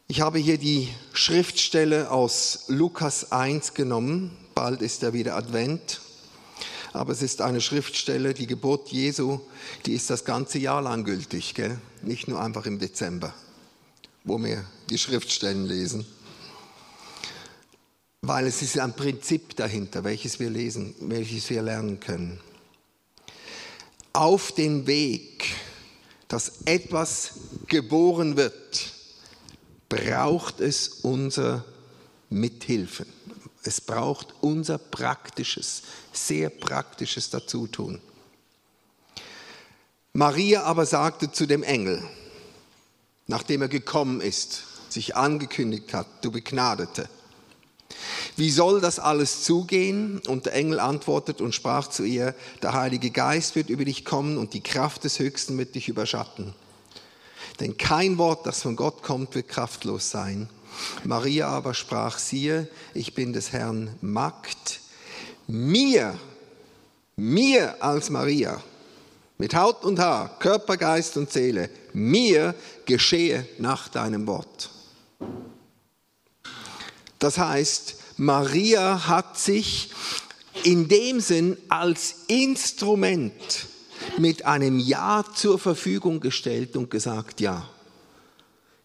[0.07, 4.37] Ich habe hier die Schriftstelle aus Lukas 1 genommen.
[4.53, 6.02] Bald ist ja wieder Advent.
[6.93, 9.39] Aber es ist eine Schriftstelle, die Geburt Jesu,
[9.85, 11.79] die ist das ganze Jahr lang gültig, gell?
[12.01, 13.33] nicht nur einfach im Dezember,
[14.23, 16.05] wo wir die Schriftstellen lesen.
[18.21, 22.39] Weil es ist ein Prinzip dahinter, welches wir lesen, welches wir lernen können
[24.13, 25.55] auf den Weg,
[26.27, 27.31] dass etwas
[27.67, 28.93] geboren wird,
[29.89, 31.65] braucht es unser
[32.29, 33.07] Mithilfen.
[33.63, 38.01] Es braucht unser praktisches, sehr praktisches Dazutun.
[40.11, 42.03] Maria aber sagte zu dem Engel,
[43.25, 47.09] nachdem er gekommen ist, sich angekündigt hat, du Begnadete,
[48.35, 50.19] wie soll das alles zugehen?
[50.27, 54.37] Und der Engel antwortet und sprach zu ihr, der Heilige Geist wird über dich kommen
[54.37, 56.53] und die Kraft des Höchsten wird dich überschatten.
[57.59, 60.49] Denn kein Wort, das von Gott kommt, wird kraftlos sein.
[61.03, 64.79] Maria aber sprach, siehe, ich bin des Herrn Magd.
[65.47, 66.17] Mir,
[67.15, 68.61] mir als Maria,
[69.37, 72.55] mit Haut und Haar, Körper, Geist und Seele, mir
[72.85, 74.69] geschehe nach deinem Wort.
[77.19, 79.91] Das heißt, Maria hat sich
[80.63, 83.67] in dem Sinn als Instrument
[84.17, 87.67] mit einem Ja zur Verfügung gestellt und gesagt, ja,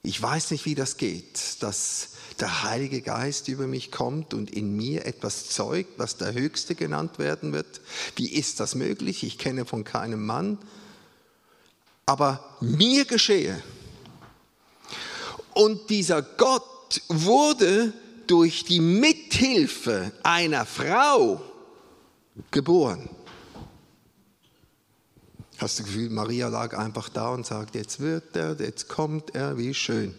[0.02, 4.76] ich weiß nicht, wie das geht, dass der Heilige Geist über mich kommt und in
[4.76, 7.80] mir etwas zeugt, was der Höchste genannt werden wird.
[8.16, 9.24] Wie ist das möglich?
[9.24, 10.58] Ich kenne von keinem Mann.
[12.06, 13.60] Aber mir geschehe.
[15.52, 17.92] Und dieser Gott wurde
[18.28, 21.40] durch die Mithilfe einer Frau
[22.50, 23.10] geboren.
[25.58, 29.34] Hast du das Gefühl, Maria lag einfach da und sagt, jetzt wird er, jetzt kommt
[29.34, 30.14] er, wie schön.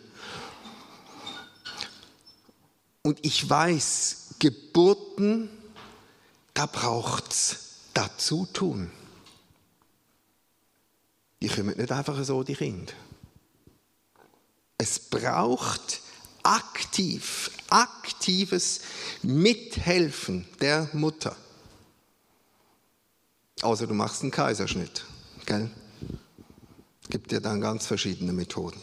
[3.04, 5.50] Und ich weiß, Geburten,
[6.54, 7.58] da braucht es
[7.94, 8.92] dazu tun.
[11.42, 12.92] Die kommen nicht einfach so, die Kinder.
[14.78, 16.02] Es braucht
[16.44, 18.82] aktiv, aktives
[19.22, 21.36] Mithelfen der Mutter.
[23.62, 25.06] Außer du machst einen Kaiserschnitt.
[25.46, 25.70] Gell?
[27.10, 28.80] Gibt ja dann ganz verschiedene Methoden.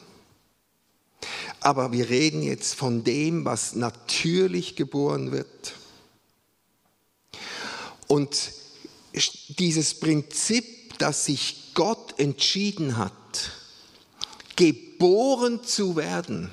[1.60, 5.74] Aber wir reden jetzt von dem, was natürlich geboren wird.
[8.06, 8.52] Und
[9.58, 13.12] dieses Prinzip, dass sich Gott entschieden hat,
[14.56, 16.50] geboren zu werden,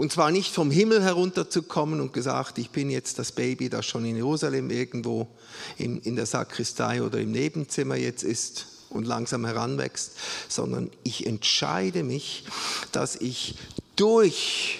[0.00, 4.06] und zwar nicht vom Himmel herunterzukommen und gesagt, ich bin jetzt das Baby, das schon
[4.06, 5.28] in Jerusalem irgendwo
[5.76, 10.12] in, der Sakristei oder im Nebenzimmer jetzt ist und langsam heranwächst,
[10.48, 12.44] sondern ich entscheide mich,
[12.92, 13.56] dass ich
[13.94, 14.78] durch,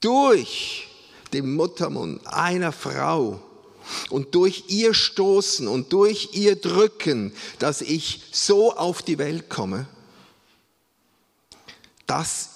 [0.00, 0.88] durch
[1.32, 3.40] den Muttermund einer Frau
[4.10, 9.86] und durch ihr Stoßen und durch ihr Drücken, dass ich so auf die Welt komme,
[12.08, 12.51] das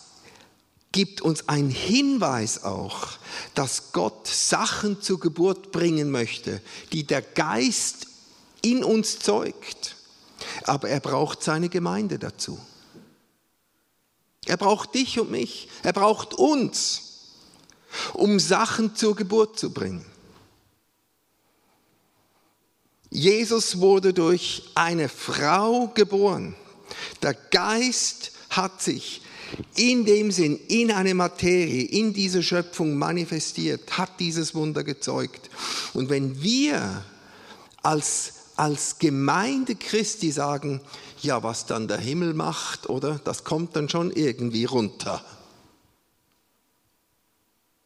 [0.96, 3.18] gibt uns einen Hinweis auch,
[3.54, 8.06] dass Gott Sachen zur Geburt bringen möchte, die der Geist
[8.62, 9.94] in uns zeugt.
[10.64, 12.58] Aber er braucht seine Gemeinde dazu.
[14.46, 15.68] Er braucht dich und mich.
[15.82, 17.02] Er braucht uns,
[18.14, 20.06] um Sachen zur Geburt zu bringen.
[23.10, 26.56] Jesus wurde durch eine Frau geboren.
[27.20, 29.20] Der Geist hat sich
[29.76, 35.50] in dem Sinn in eine Materie, in diese Schöpfung manifestiert, hat dieses Wunder gezeugt.
[35.94, 37.04] Und wenn wir
[37.82, 40.80] als, als Gemeinde Christi sagen,
[41.22, 43.20] ja, was dann der Himmel macht, oder?
[43.24, 45.24] Das kommt dann schon irgendwie runter.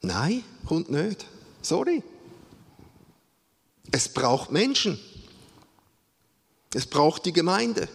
[0.02, 1.26] Nein, kommt nicht.
[1.62, 2.02] Sorry.
[3.90, 4.98] Es braucht Menschen.
[6.74, 7.88] Es braucht die Gemeinde.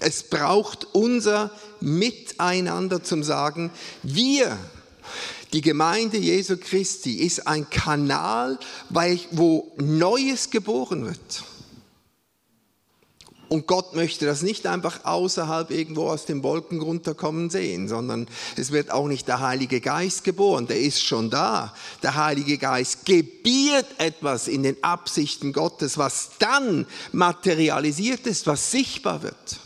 [0.00, 1.50] Es braucht unser
[1.80, 3.70] Miteinander zum Sagen,
[4.02, 4.56] wir,
[5.52, 8.58] die Gemeinde Jesu Christi, ist ein Kanal,
[9.30, 11.44] wo Neues geboren wird.
[13.52, 18.26] Und Gott möchte das nicht einfach außerhalb irgendwo aus den Wolken runterkommen sehen, sondern
[18.56, 21.74] es wird auch nicht der Heilige Geist geboren, der ist schon da.
[22.02, 29.22] Der Heilige Geist gebiert etwas in den Absichten Gottes, was dann materialisiert ist, was sichtbar
[29.22, 29.58] wird.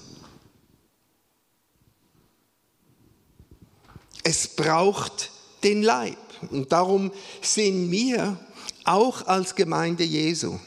[4.28, 5.30] Es braucht
[5.62, 6.18] den Leib.
[6.50, 7.12] Und darum
[7.42, 8.36] sind wir
[8.82, 10.58] auch als Gemeinde Jesu,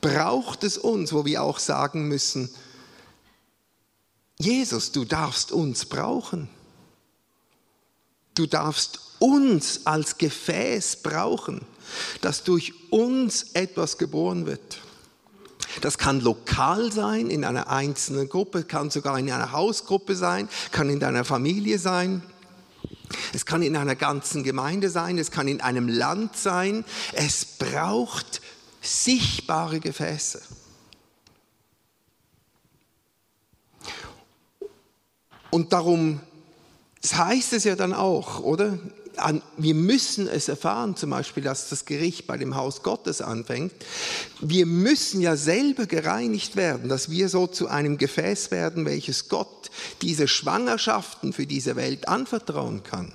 [0.00, 2.48] braucht es uns, wo wir auch sagen müssen,
[4.38, 6.48] Jesus, du darfst uns brauchen.
[8.32, 11.60] Du darfst uns als Gefäß brauchen,
[12.22, 14.80] dass durch uns etwas geboren wird.
[15.82, 20.88] Das kann lokal sein, in einer einzelnen Gruppe, kann sogar in einer Hausgruppe sein, kann
[20.88, 22.22] in deiner Familie sein.
[23.32, 26.84] Es kann in einer ganzen Gemeinde sein, es kann in einem Land sein.
[27.12, 28.40] Es braucht
[28.80, 30.42] sichtbare Gefäße.
[35.50, 36.20] Und darum
[37.04, 38.78] das heißt es ja dann auch, oder?
[39.56, 43.72] Wir müssen es erfahren, zum Beispiel, dass das Gericht bei dem Haus Gottes anfängt.
[44.40, 49.70] Wir müssen ja selber gereinigt werden, dass wir so zu einem Gefäß werden, welches Gott
[50.02, 53.12] diese Schwangerschaften für diese Welt anvertrauen kann.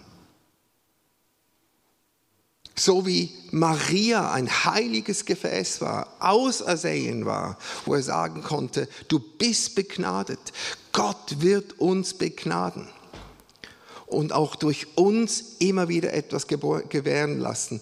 [2.75, 9.75] So wie Maria ein heiliges Gefäß war, ausersehen war, wo er sagen konnte, du bist
[9.75, 10.39] begnadet,
[10.93, 12.87] Gott wird uns begnaden
[14.09, 17.79] und auch durch uns immer wieder etwas gewähren lassen.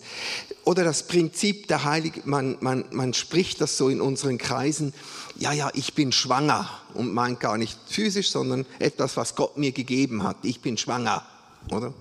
[0.66, 4.94] Oder das Prinzip der Heiligen, man, man, man spricht das so in unseren Kreisen,
[5.38, 9.72] ja, ja, ich bin schwanger und meint gar nicht physisch, sondern etwas, was Gott mir
[9.72, 10.38] gegeben hat.
[10.42, 11.26] Ich bin schwanger,
[11.72, 11.94] oder?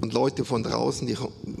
[0.00, 1.16] Und Leute von draußen, die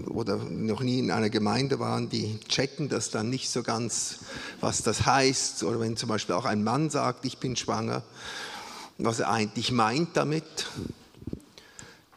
[0.08, 4.20] oder noch nie in einer Gemeinde waren, die checken das dann nicht so ganz,
[4.60, 5.62] was das heißt.
[5.62, 8.02] Oder wenn zum Beispiel auch ein Mann sagt, ich bin schwanger,
[9.04, 10.66] was er eigentlich meint damit.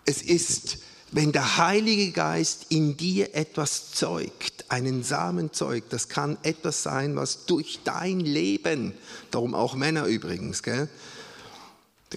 [0.05, 0.79] Es ist,
[1.11, 7.15] wenn der Heilige Geist in dir etwas zeugt, einen Samen zeugt, das kann etwas sein,
[7.15, 8.93] was durch dein Leben,
[9.31, 10.89] darum auch Männer übrigens, gell,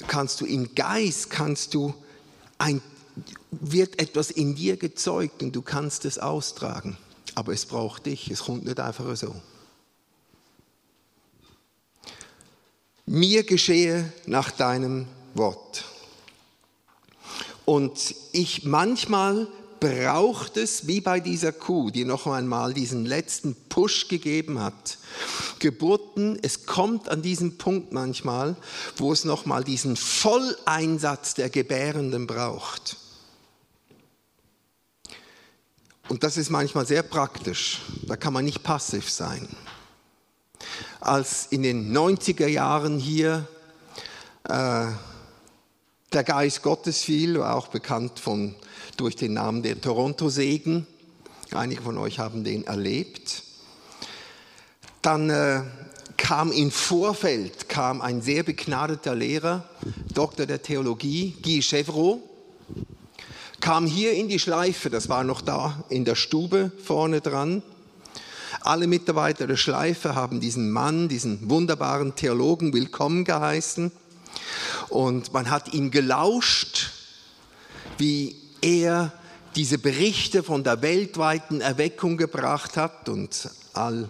[0.09, 1.95] kannst du im Geist, kannst du
[2.59, 2.81] ein
[3.51, 6.97] wird etwas in dir gezeugt und du kannst es austragen.
[7.35, 9.35] Aber es braucht dich, es kommt nicht einfach so.
[13.07, 15.85] Mir geschehe nach deinem Wort.
[17.65, 19.47] Und ich manchmal
[19.79, 24.99] braucht es, wie bei dieser Kuh, die noch einmal diesen letzten Push gegeben hat.
[25.61, 28.57] Geburten, es kommt an diesen Punkt manchmal,
[28.97, 32.97] wo es noch mal diesen Volleinsatz der Gebärenden braucht.
[36.09, 37.83] Und das ist manchmal sehr praktisch.
[38.07, 39.49] Da kann man nicht passiv sein.
[41.01, 43.47] Als in den 90er Jahren hier
[44.45, 44.87] äh,
[46.13, 48.55] der Geist Gottes fiel, war auch bekannt von,
[48.97, 50.87] durch den Namen der Toronto-Segen,
[51.53, 53.43] einige von euch haben den erlebt,
[55.03, 55.63] dann äh,
[56.17, 59.69] kam im Vorfeld kam ein sehr begnadeter Lehrer,
[60.15, 62.23] Doktor der Theologie, Guy Chevreau,
[63.61, 67.63] kam hier in die Schleife, das war noch da in der Stube vorne dran.
[68.61, 73.93] Alle Mitarbeiter der Schleife haben diesen Mann, diesen wunderbaren Theologen willkommen geheißen.
[74.89, 76.91] Und man hat ihm gelauscht,
[77.99, 79.13] wie er
[79.57, 84.09] diese Berichte von der weltweiten Erweckung gebracht hat und all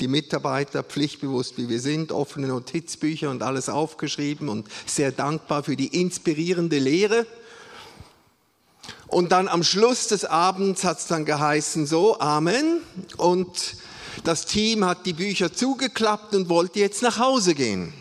[0.00, 5.76] die Mitarbeiter, pflichtbewusst wie wir sind, offene Notizbücher und alles aufgeschrieben und sehr dankbar für
[5.76, 7.26] die inspirierende Lehre.
[9.08, 12.80] Und dann am Schluss des Abends hat es dann geheißen, so, Amen.
[13.16, 13.76] Und
[14.24, 17.92] das Team hat die Bücher zugeklappt und wollte jetzt nach Hause gehen.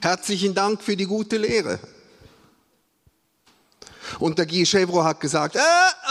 [0.00, 1.80] Herzlichen Dank für die gute Lehre.
[4.20, 5.60] Und der Guy Chevro hat gesagt, äh,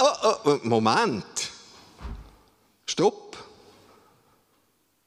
[0.01, 1.25] oh, oh, oh, Moment,
[2.85, 3.38] stopp.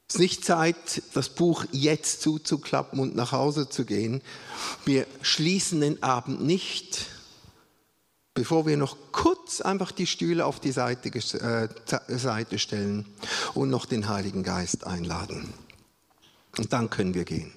[0.07, 4.21] Es ist nicht Zeit, das Buch jetzt zuzuklappen und nach Hause zu gehen.
[4.83, 7.05] Wir schließen den Abend nicht
[8.33, 13.05] bevor wir noch kurz einfach die Stühle auf die Seite, äh, Seite stellen
[13.53, 15.53] und noch den Heiligen Geist einladen.
[16.57, 17.53] Und dann können wir gehen.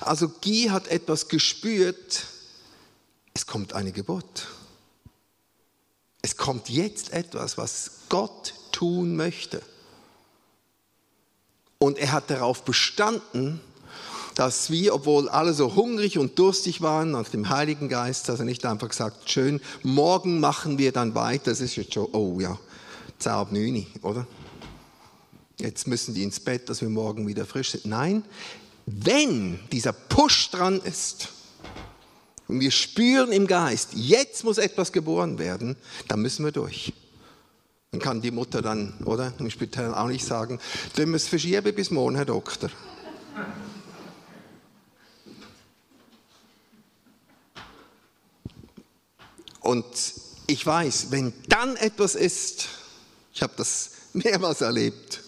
[0.00, 2.26] Also Guy hat etwas gespürt,
[3.34, 4.48] es kommt eine Geburt.
[6.22, 9.62] Es kommt jetzt etwas, was Gott tun möchte.
[11.78, 13.60] Und er hat darauf bestanden,
[14.38, 18.44] dass wir, obwohl alle so hungrig und durstig waren nach dem Heiligen Geist, dass er
[18.44, 21.50] nicht einfach gesagt, schön, morgen machen wir dann weiter.
[21.50, 22.56] Das ist jetzt schon, oh ja,
[23.18, 24.28] 10 ab 9, oder?
[25.58, 27.86] Jetzt müssen die ins Bett, dass wir morgen wieder frisch sind.
[27.86, 28.22] Nein,
[28.86, 31.30] wenn dieser Push dran ist
[32.46, 35.74] und wir spüren im Geist, jetzt muss etwas geboren werden,
[36.06, 36.92] dann müssen wir durch.
[37.90, 40.60] Dann kann die Mutter dann, oder, im Spital auch nicht sagen,
[40.94, 42.70] du musst verschieben bis morgen, Herr Doktor.
[49.68, 49.84] Und
[50.46, 52.68] ich weiß, wenn dann etwas ist,
[53.34, 55.22] ich habe das mehrmals erlebt,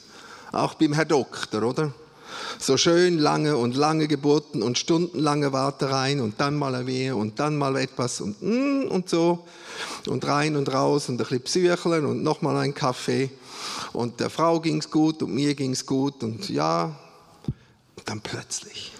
[0.50, 1.92] auch beim Herr Doktor, oder?
[2.58, 7.38] So schön lange und lange Geburten und stundenlange Wartereien und dann mal eine Wehe und
[7.38, 9.46] dann mal etwas und, mm, und so
[10.06, 13.28] und rein und raus und ein bisschen Psycheln und nochmal ein Kaffee
[13.92, 16.98] und der Frau ging es gut und mir ging es gut und ja,
[17.94, 18.92] und dann plötzlich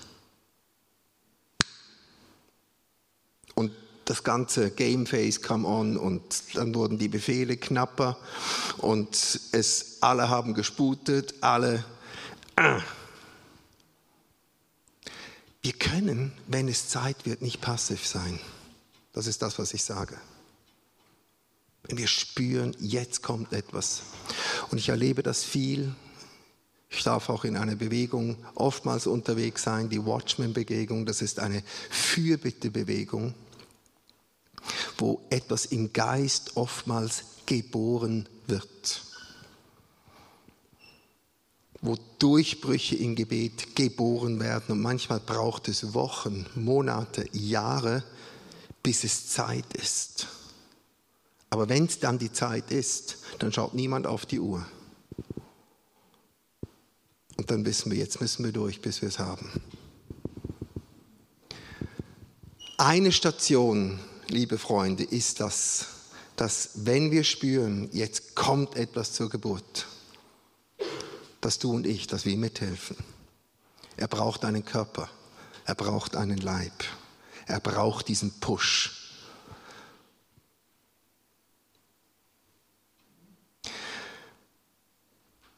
[4.10, 8.18] das ganze Gameface kam on und dann wurden die Befehle knapper
[8.78, 11.84] und es, alle haben gesputet, alle.
[15.62, 18.40] Wir können, wenn es Zeit wird, nicht passiv sein.
[19.12, 20.16] Das ist das, was ich sage.
[21.82, 24.02] Wenn wir spüren, jetzt kommt etwas.
[24.70, 25.94] Und ich erlebe das viel.
[26.88, 31.04] Ich darf auch in einer Bewegung oftmals unterwegs sein, die Watchman-Bewegung.
[31.04, 33.34] Das ist eine Fürbitte-Bewegung
[34.98, 39.02] wo etwas im Geist oftmals geboren wird.
[41.80, 48.04] Wo Durchbrüche im Gebet geboren werden und manchmal braucht es Wochen, Monate, Jahre,
[48.82, 50.26] bis es Zeit ist.
[51.48, 54.64] Aber wenn es dann die Zeit ist, dann schaut niemand auf die Uhr.
[57.36, 59.50] Und dann wissen wir, jetzt müssen wir durch, bis wir es haben.
[62.76, 63.98] Eine Station
[64.30, 65.86] liebe Freunde, ist das,
[66.36, 69.86] dass wenn wir spüren, jetzt kommt etwas zur Geburt,
[71.40, 72.96] dass du und ich, dass wir mithelfen.
[73.96, 75.10] Er braucht einen Körper,
[75.64, 76.72] er braucht einen Leib,
[77.46, 78.96] er braucht diesen Push.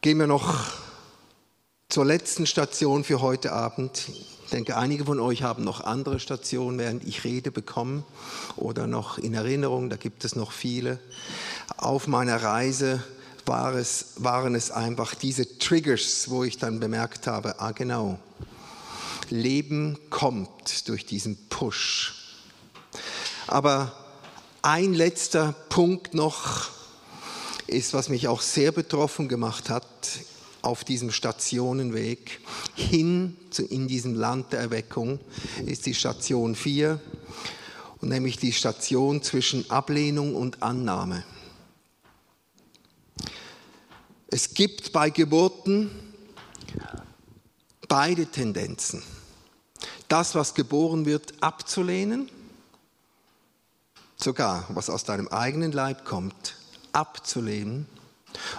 [0.00, 0.72] Gehen wir noch
[1.88, 4.08] zur letzten Station für heute Abend.
[4.52, 8.04] Denke, einige von euch haben noch andere Stationen, während ich rede, bekommen
[8.56, 10.98] oder noch in Erinnerung, da gibt es noch viele.
[11.78, 13.02] Auf meiner Reise
[13.46, 18.18] war es, waren es einfach diese Triggers, wo ich dann bemerkt habe, ah genau,
[19.30, 22.36] Leben kommt durch diesen Push.
[23.46, 23.92] Aber
[24.60, 26.68] ein letzter Punkt noch
[27.66, 29.86] ist, was mich auch sehr betroffen gemacht hat
[30.62, 32.40] auf diesem Stationenweg
[32.74, 35.18] hin zu, in diesem Land der Erweckung,
[35.66, 37.00] ist die Station 4,
[38.00, 41.24] und nämlich die Station zwischen Ablehnung und Annahme.
[44.28, 45.90] Es gibt bei Geburten
[47.88, 49.02] beide Tendenzen.
[50.08, 52.30] Das, was geboren wird, abzulehnen,
[54.16, 56.56] sogar was aus deinem eigenen Leib kommt,
[56.92, 57.86] abzulehnen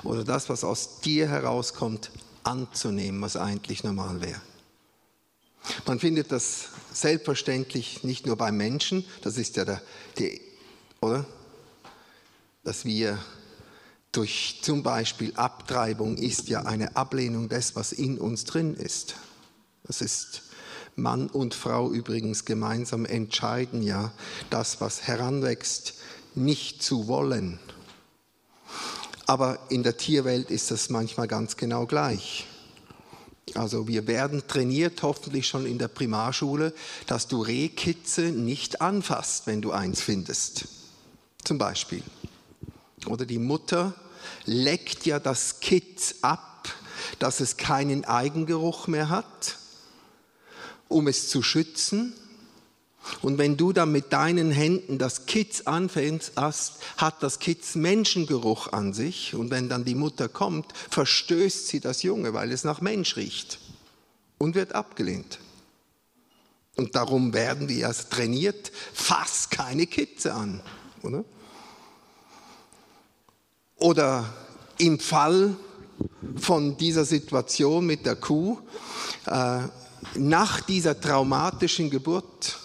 [0.04, 2.12] oder das, was aus dir herauskommt,
[2.44, 4.42] anzunehmen, was eigentlich normal wäre.
[5.86, 9.82] Man findet das selbstverständlich nicht nur bei Menschen, das ist ja der,
[10.18, 10.42] die,
[11.02, 11.26] oder?
[12.64, 13.18] Dass wir
[14.12, 19.16] durch zum Beispiel Abtreibung ist ja eine Ablehnung des, was in uns drin ist.
[19.84, 20.44] Das ist
[20.96, 24.14] Mann und Frau übrigens gemeinsam entscheiden ja,
[24.50, 25.96] das, was heranwächst,
[26.36, 27.60] nicht zu wollen
[29.26, 32.46] aber in der Tierwelt ist das manchmal ganz genau gleich.
[33.56, 36.74] Also wir werden trainiert, hoffentlich schon in der Primarschule,
[37.08, 40.66] dass du Rehkitze nicht anfasst, wenn du eins findest.
[41.44, 42.04] Zum Beispiel.
[43.06, 43.94] Oder die Mutter
[44.46, 46.70] leckt ja das Kitz ab,
[47.20, 49.58] dass es keinen Eigengeruch mehr hat,
[50.88, 52.14] um es zu schützen.
[53.22, 58.94] Und wenn du dann mit deinen Händen das Kitz anfängst, hat das Kitz Menschengeruch an
[58.94, 59.36] sich.
[59.36, 63.60] Und wenn dann die Mutter kommt, verstößt sie das Junge, weil es nach Mensch riecht
[64.38, 65.40] und wird abgelehnt.
[66.76, 70.62] Und darum werden wir erst trainiert, fass keine Kitze an.
[71.04, 71.24] Oder?
[73.78, 74.34] Oder
[74.78, 75.56] im Fall
[76.38, 78.60] von dieser Situation mit der Kuh,
[79.26, 79.60] äh,
[80.16, 82.60] nach dieser traumatischen Geburt,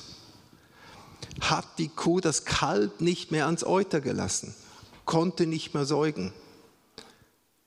[1.41, 4.55] hat die Kuh das Kalb nicht mehr ans Euter gelassen,
[5.05, 6.33] konnte nicht mehr säugen.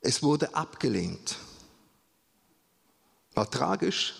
[0.01, 1.38] Es wurde abgelehnt.
[3.34, 4.15] War tragisch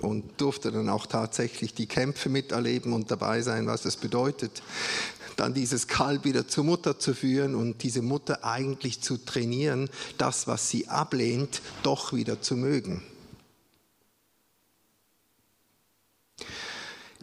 [0.00, 4.62] und durfte dann auch tatsächlich die Kämpfe miterleben und dabei sein, was es bedeutet,
[5.36, 10.46] dann dieses Kalb wieder zur Mutter zu führen und diese Mutter eigentlich zu trainieren, das,
[10.46, 13.02] was sie ablehnt, doch wieder zu mögen.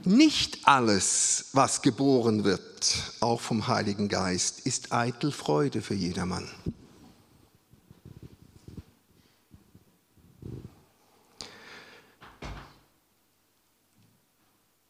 [0.06, 6.49] Nicht alles, was geboren wird, auch vom Heiligen Geist, ist eitel Freude für jedermann.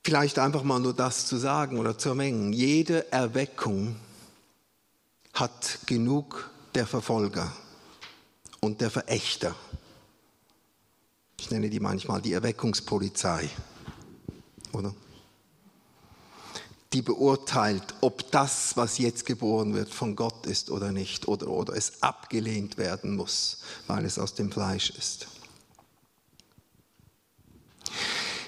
[0.04, 2.52] Vielleicht einfach mal nur das zu sagen oder zu mengen.
[2.52, 3.96] Jede Erweckung
[5.34, 7.56] hat genug der Verfolger
[8.62, 9.56] und der Verächter.
[11.40, 13.50] Ich nenne die manchmal die Erweckungspolizei,
[14.72, 14.94] oder?
[16.94, 21.76] Die beurteilt, ob das, was jetzt geboren wird, von Gott ist oder nicht, oder, oder
[21.76, 25.28] es abgelehnt werden muss, weil es aus dem Fleisch ist.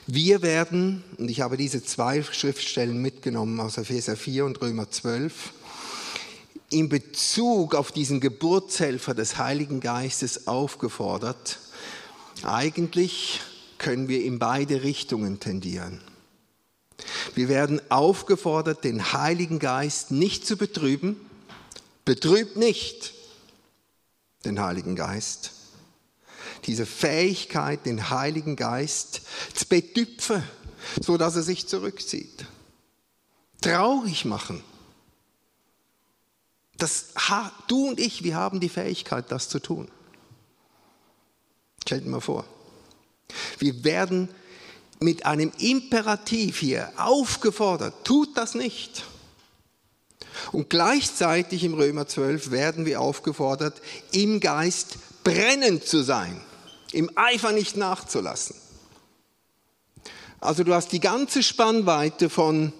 [0.07, 5.51] Wir werden, und ich habe diese zwei Schriftstellen mitgenommen aus Epheser 4 und Römer 12,
[6.69, 11.59] in Bezug auf diesen Geburtshelfer des Heiligen Geistes aufgefordert.
[12.43, 13.41] Eigentlich
[13.79, 16.01] können wir in beide Richtungen tendieren.
[17.33, 21.19] Wir werden aufgefordert, den Heiligen Geist nicht zu betrüben.
[22.03, 23.13] Betrübt nicht
[24.45, 25.51] den Heiligen Geist.
[26.65, 29.21] Diese Fähigkeit, den Heiligen Geist
[29.53, 30.43] zu betüpfen,
[31.01, 32.45] so dass er sich zurückzieht.
[33.61, 34.63] Traurig machen.
[36.77, 37.13] Das,
[37.67, 39.89] du und ich, wir haben die Fähigkeit, das zu tun.
[41.81, 42.45] Stellt mal vor.
[43.59, 44.29] Wir werden
[44.99, 49.03] mit einem Imperativ hier aufgefordert, tut das nicht.
[50.51, 53.81] Und gleichzeitig im Römer 12 werden wir aufgefordert,
[54.11, 56.39] im Geist brennend zu sein,
[56.91, 58.55] im Eifer nicht nachzulassen.
[60.39, 62.73] Also du hast die ganze Spannweite von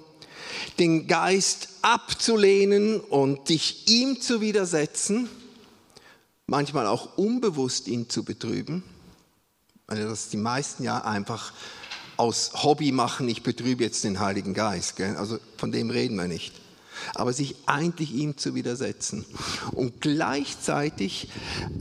[0.77, 5.29] den Geist abzulehnen und dich ihm zu widersetzen,
[6.47, 8.83] manchmal auch unbewusst ihn zu betrüben.
[9.87, 11.53] Also das die meisten ja einfach
[12.17, 14.95] aus Hobby machen, ich betrübe jetzt den Heiligen Geist.
[14.95, 15.15] Gell?
[15.15, 16.53] Also von dem reden wir nicht.
[17.13, 19.25] Aber sich eigentlich ihm zu widersetzen
[19.73, 21.27] und gleichzeitig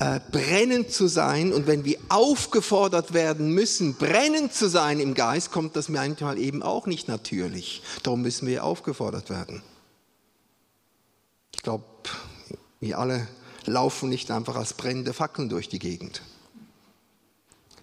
[0.00, 1.52] äh, brennend zu sein.
[1.52, 6.62] Und wenn wir aufgefordert werden müssen, brennend zu sein im Geist, kommt das manchmal eben
[6.62, 7.82] auch nicht natürlich.
[8.02, 9.62] Darum müssen wir aufgefordert werden.
[11.54, 11.84] Ich glaube,
[12.80, 13.28] wir alle
[13.66, 16.22] laufen nicht einfach als brennende Fackeln durch die Gegend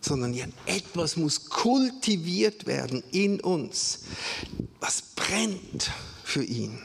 [0.01, 3.99] sondern ja, etwas muss kultiviert werden in uns,
[4.79, 5.91] was brennt
[6.23, 6.81] für ihn.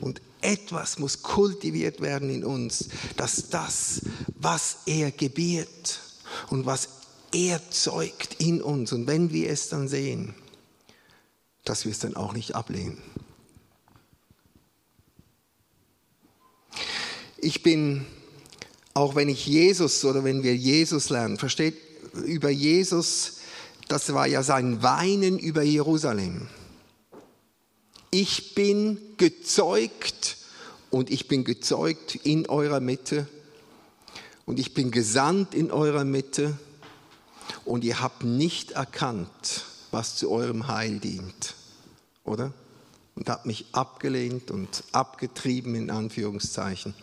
[0.00, 4.02] Und etwas muss kultiviert werden in uns, dass das,
[4.36, 6.00] was er gebiert
[6.48, 6.88] und was
[7.32, 10.34] er zeugt in uns, und wenn wir es dann sehen,
[11.64, 13.02] dass wir es dann auch nicht ablehnen.
[17.36, 18.06] Ich bin
[18.98, 21.76] auch wenn ich Jesus oder wenn wir Jesus lernen, versteht,
[22.26, 23.34] über Jesus,
[23.86, 26.48] das war ja sein Weinen über Jerusalem.
[28.10, 30.38] Ich bin gezeugt
[30.90, 33.28] und ich bin gezeugt in eurer Mitte
[34.46, 36.58] und ich bin gesandt in eurer Mitte
[37.64, 41.54] und ihr habt nicht erkannt, was zu eurem Heil dient,
[42.24, 42.52] oder?
[43.18, 46.94] Und hat mich abgelehnt und abgetrieben in Anführungszeichen.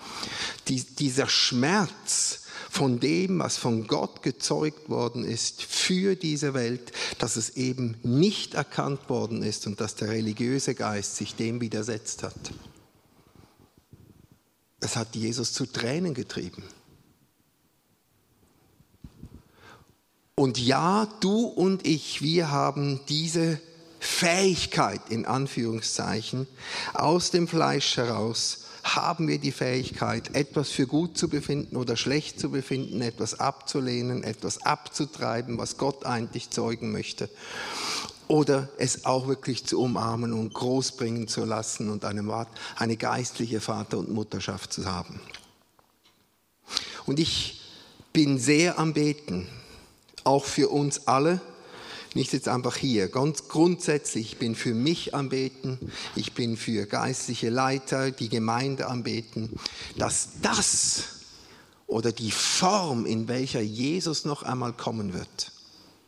[0.69, 7.35] Die, dieser Schmerz von dem, was von Gott gezeugt worden ist für diese Welt, dass
[7.35, 12.53] es eben nicht erkannt worden ist und dass der religiöse Geist sich dem widersetzt hat.
[14.79, 16.63] Es hat Jesus zu Tränen getrieben.
[20.35, 23.59] Und ja, du und ich, wir haben diese
[24.05, 26.47] Fähigkeit in Anführungszeichen,
[26.93, 32.39] aus dem Fleisch heraus haben wir die Fähigkeit, etwas für gut zu befinden oder schlecht
[32.39, 37.29] zu befinden, etwas abzulehnen, etwas abzutreiben, was Gott eigentlich zeugen möchte.
[38.27, 43.97] Oder es auch wirklich zu umarmen und großbringen zu lassen und eine, eine geistliche Vater-
[43.97, 45.19] und Mutterschaft zu haben.
[47.07, 47.61] Und ich
[48.13, 49.47] bin sehr am Beten,
[50.23, 51.41] auch für uns alle,
[52.15, 53.07] nicht jetzt einfach hier.
[53.09, 58.87] Ganz grundsätzlich, ich bin für mich am Beten, ich bin für geistliche Leiter, die Gemeinde
[58.87, 59.59] am Beten,
[59.97, 61.03] dass das
[61.87, 65.51] oder die Form, in welcher Jesus noch einmal kommen wird,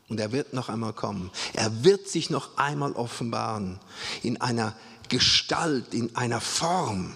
[0.08, 3.78] und er wird noch einmal kommen, er wird sich noch einmal offenbaren
[4.22, 4.74] in einer
[5.08, 7.14] Gestalt, in einer Form,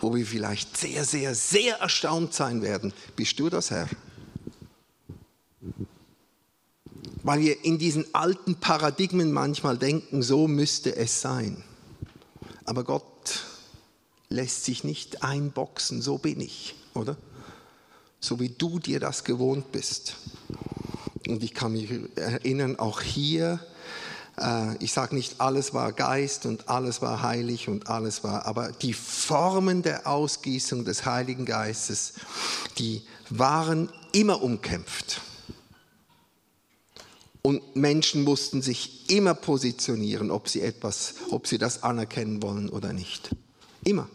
[0.00, 2.92] wo wir vielleicht sehr, sehr, sehr erstaunt sein werden.
[3.16, 3.88] Bist du das, Herr?
[7.24, 11.64] Weil wir in diesen alten Paradigmen manchmal denken, so müsste es sein.
[12.66, 13.44] Aber Gott
[14.28, 17.16] lässt sich nicht einboxen, so bin ich, oder?
[18.20, 20.16] So wie du dir das gewohnt bist.
[21.26, 23.58] Und ich kann mich erinnern, auch hier,
[24.38, 28.70] äh, ich sage nicht, alles war Geist und alles war heilig und alles war, aber
[28.70, 32.14] die Formen der Ausgießung des Heiligen Geistes,
[32.78, 35.22] die waren immer umkämpft.
[37.46, 42.94] Und Menschen mussten sich immer positionieren, ob sie etwas, ob sie das anerkennen wollen oder
[42.94, 43.28] nicht.
[43.84, 44.08] Immer.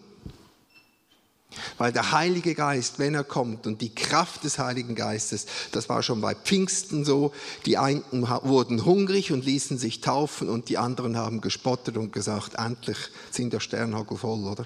[1.77, 6.01] Weil der Heilige Geist, wenn er kommt und die Kraft des Heiligen Geistes, das war
[6.01, 7.31] schon bei Pfingsten so,
[7.67, 12.55] die einen wurden hungrig und ließen sich taufen und die anderen haben gespottet und gesagt,
[12.55, 12.97] endlich
[13.29, 14.65] sind der Sternhagel voll, oder?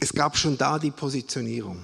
[0.00, 1.78] Es gab schon da die Positionierung.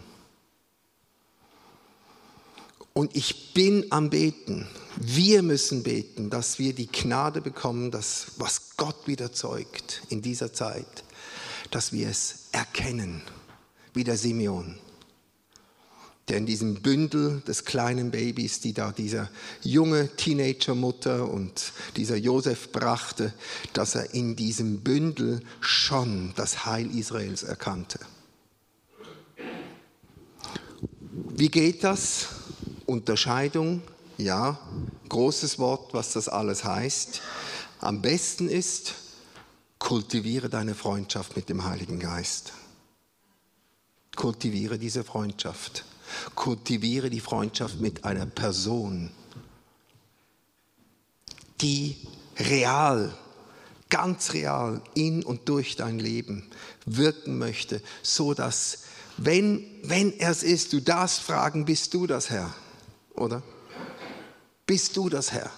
[2.97, 4.69] Und ich bin am Beten.
[4.97, 10.53] Wir müssen beten, dass wir die Gnade bekommen, dass was Gott wieder zeugt in dieser
[10.53, 11.03] Zeit,
[11.73, 13.21] dass wir es erkennen,
[13.95, 14.79] wie der Simeon,
[16.29, 19.29] der in diesem Bündel des kleinen Babys, die da dieser
[19.63, 23.35] junge Teenagermutter und dieser Josef brachte,
[23.73, 27.99] dass er in diesem Bündel schon das Heil Israels erkannte.
[31.37, 32.34] Wie geht das?
[32.87, 33.83] Unterscheidung,
[34.17, 34.59] ja,
[35.09, 37.21] großes Wort, was das alles heißt.
[37.81, 38.95] Am besten ist,
[39.79, 42.53] kultiviere deine Freundschaft mit dem Heiligen Geist.
[44.17, 45.85] Kultiviere diese Freundschaft.
[46.35, 49.11] Kultiviere die Freundschaft mit einer Person,
[51.61, 51.97] die
[52.39, 53.17] real,
[53.91, 56.49] ganz real in und durch dein Leben
[56.87, 58.85] wirken möchte, so dass
[59.17, 62.53] wenn, wenn er es ist, du darfst fragen, bist du das Herr?
[63.15, 63.43] Oder?
[64.67, 65.51] Bist du das Herr?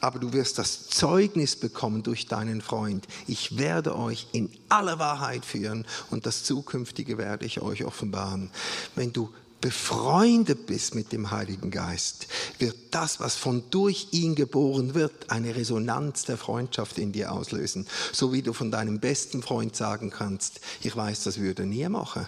[0.00, 3.06] aber du wirst das Zeugnis bekommen durch deinen Freund.
[3.26, 8.50] Ich werde euch in aller Wahrheit führen und das Zukünftige werde ich euch offenbaren.
[8.94, 12.28] Wenn du befreundet bist mit dem Heiligen Geist,
[12.58, 17.86] wird das, was von durch ihn geboren wird, eine Resonanz der Freundschaft in dir auslösen.
[18.12, 21.88] So wie du von deinem besten Freund sagen kannst, ich weiß, das würde er nie
[21.88, 22.26] machen.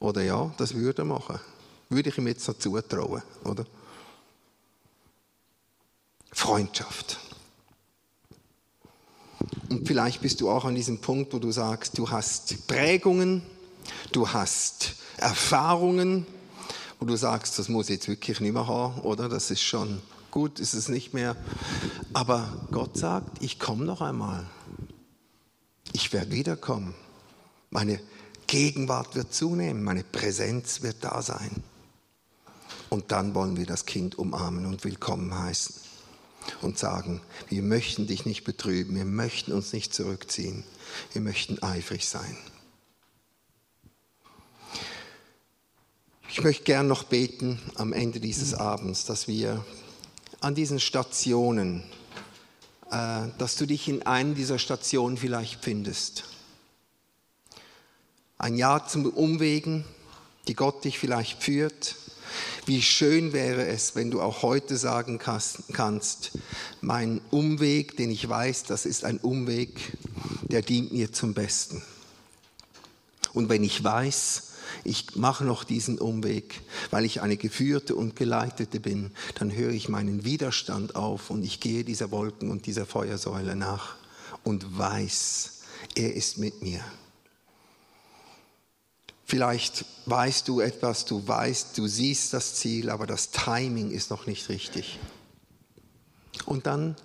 [0.00, 1.38] Oder ja, das würde er machen.
[1.90, 3.66] Würde ich ihm jetzt so zutrauen, oder?
[6.32, 7.18] Freundschaft.
[9.68, 13.42] Und vielleicht bist du auch an diesem Punkt, wo du sagst, du hast Prägungen,
[14.12, 16.26] du hast Erfahrungen,
[17.00, 19.28] wo du sagst, das muss ich jetzt wirklich nicht mehr haben, oder?
[19.28, 21.34] Das ist schon gut, ist es nicht mehr.
[22.12, 24.46] Aber Gott sagt, ich komme noch einmal.
[25.92, 26.94] Ich werde wiederkommen.
[27.70, 28.00] Meine
[28.46, 31.62] Gegenwart wird zunehmen, meine Präsenz wird da sein.
[32.90, 35.76] Und dann wollen wir das Kind umarmen und willkommen heißen
[36.60, 40.64] und sagen, wir möchten dich nicht betrüben, wir möchten uns nicht zurückziehen,
[41.12, 42.36] wir möchten eifrig sein.
[46.28, 49.64] Ich möchte gern noch beten am Ende dieses Abends, dass wir
[50.40, 51.84] an diesen Stationen,
[52.90, 56.24] äh, dass du dich in einer dieser Stationen vielleicht findest.
[58.38, 59.84] Ein Jahr zum Umwegen,
[60.48, 61.96] die Gott dich vielleicht führt,
[62.70, 66.38] wie schön wäre es, wenn du auch heute sagen kannst,
[66.80, 69.98] mein Umweg, den ich weiß, das ist ein Umweg,
[70.42, 71.82] der dient mir zum Besten.
[73.32, 74.50] Und wenn ich weiß,
[74.84, 76.60] ich mache noch diesen Umweg,
[76.92, 81.58] weil ich eine geführte und geleitete bin, dann höre ich meinen Widerstand auf und ich
[81.58, 83.96] gehe dieser Wolken und dieser Feuersäule nach
[84.44, 85.54] und weiß,
[85.96, 86.84] er ist mit mir.
[89.30, 94.26] Vielleicht weißt du etwas, du weißt, du siehst das Ziel, aber das Timing ist noch
[94.26, 94.98] nicht richtig.
[96.46, 96.96] Und dann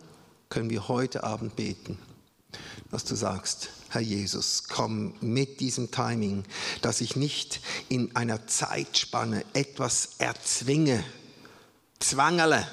[0.49, 1.99] können wir heute Abend beten,
[2.89, 6.45] dass du sagst, Herr Jesus, komm mit diesem Timing,
[6.81, 11.03] dass ich nicht in einer Zeitspanne etwas erzwinge,
[11.99, 12.67] zwangerle,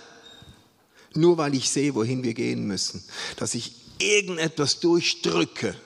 [1.13, 3.05] nur weil ich sehe, wohin wir gehen müssen,
[3.37, 5.77] dass ich irgendetwas durchdrücke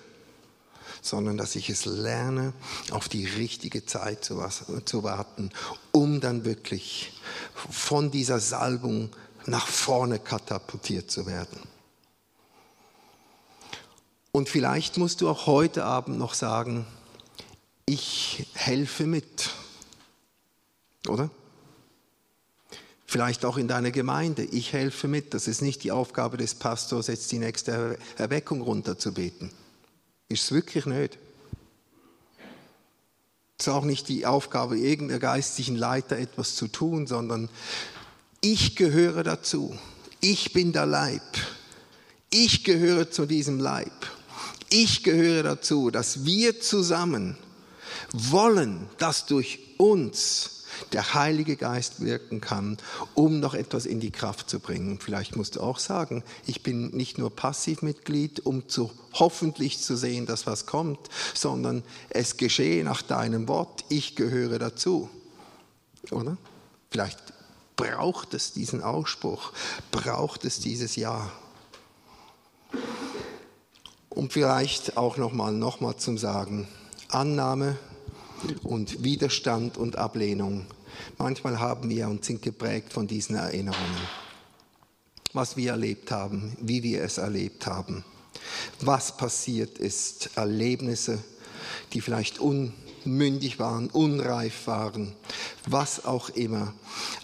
[1.06, 2.52] sondern dass ich es lerne,
[2.90, 4.42] auf die richtige Zeit zu,
[4.84, 5.50] zu warten,
[5.92, 7.12] um dann wirklich
[7.70, 9.10] von dieser Salbung
[9.46, 11.60] nach vorne katapultiert zu werden.
[14.32, 16.86] Und vielleicht musst du auch heute Abend noch sagen,
[17.86, 19.50] ich helfe mit.
[21.08, 21.30] Oder?
[23.06, 25.32] Vielleicht auch in deiner Gemeinde, ich helfe mit.
[25.32, 29.50] Das ist nicht die Aufgabe des Pastors, jetzt die nächste Erweckung runterzubeten.
[30.28, 31.18] Ist es wirklich nicht.
[33.58, 37.48] Es ist auch nicht die Aufgabe irgendeiner geistlichen Leiter etwas zu tun, sondern
[38.40, 39.78] ich gehöre dazu.
[40.20, 41.22] Ich bin der Leib.
[42.30, 43.92] Ich gehöre zu diesem Leib.
[44.68, 47.38] Ich gehöre dazu, dass wir zusammen
[48.12, 50.55] wollen, dass durch uns
[50.92, 52.78] der Heilige Geist wirken kann,
[53.14, 54.98] um noch etwas in die Kraft zu bringen.
[55.00, 60.26] Vielleicht musst du auch sagen, ich bin nicht nur Passivmitglied, um zu hoffentlich zu sehen,
[60.26, 60.98] dass was kommt,
[61.34, 65.08] sondern es geschehe nach deinem Wort, ich gehöre dazu.
[66.10, 66.36] Oder?
[66.90, 67.18] Vielleicht
[67.76, 69.52] braucht es diesen Ausspruch,
[69.90, 71.30] braucht es dieses Ja.
[74.08, 76.66] Und vielleicht auch nochmal noch mal zum Sagen,
[77.08, 77.76] Annahme
[78.62, 80.66] und Widerstand und Ablehnung.
[81.18, 84.00] Manchmal haben wir und sind geprägt von diesen Erinnerungen.
[85.32, 88.04] Was wir erlebt haben, wie wir es erlebt haben,
[88.80, 91.18] was passiert ist, Erlebnisse,
[91.92, 95.12] die vielleicht unmündig waren, unreif waren,
[95.66, 96.74] was auch immer.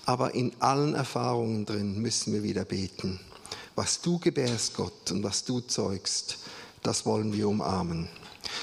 [0.04, 3.20] Aber in allen Erfahrungen drin müssen wir wieder beten.
[3.74, 6.38] Was du gebärst, Gott, und was du zeugst,
[6.82, 8.08] das wollen wir umarmen.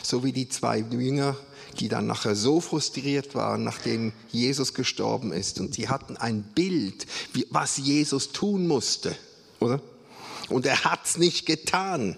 [0.04, 1.36] So wie die zwei Jünger
[1.80, 5.60] die dann nachher so frustriert waren, nachdem Jesus gestorben ist.
[5.60, 7.06] Und sie hatten ein Bild,
[7.50, 9.16] was Jesus tun musste,
[9.60, 9.82] oder?
[10.50, 12.18] Und er hat es nicht getan.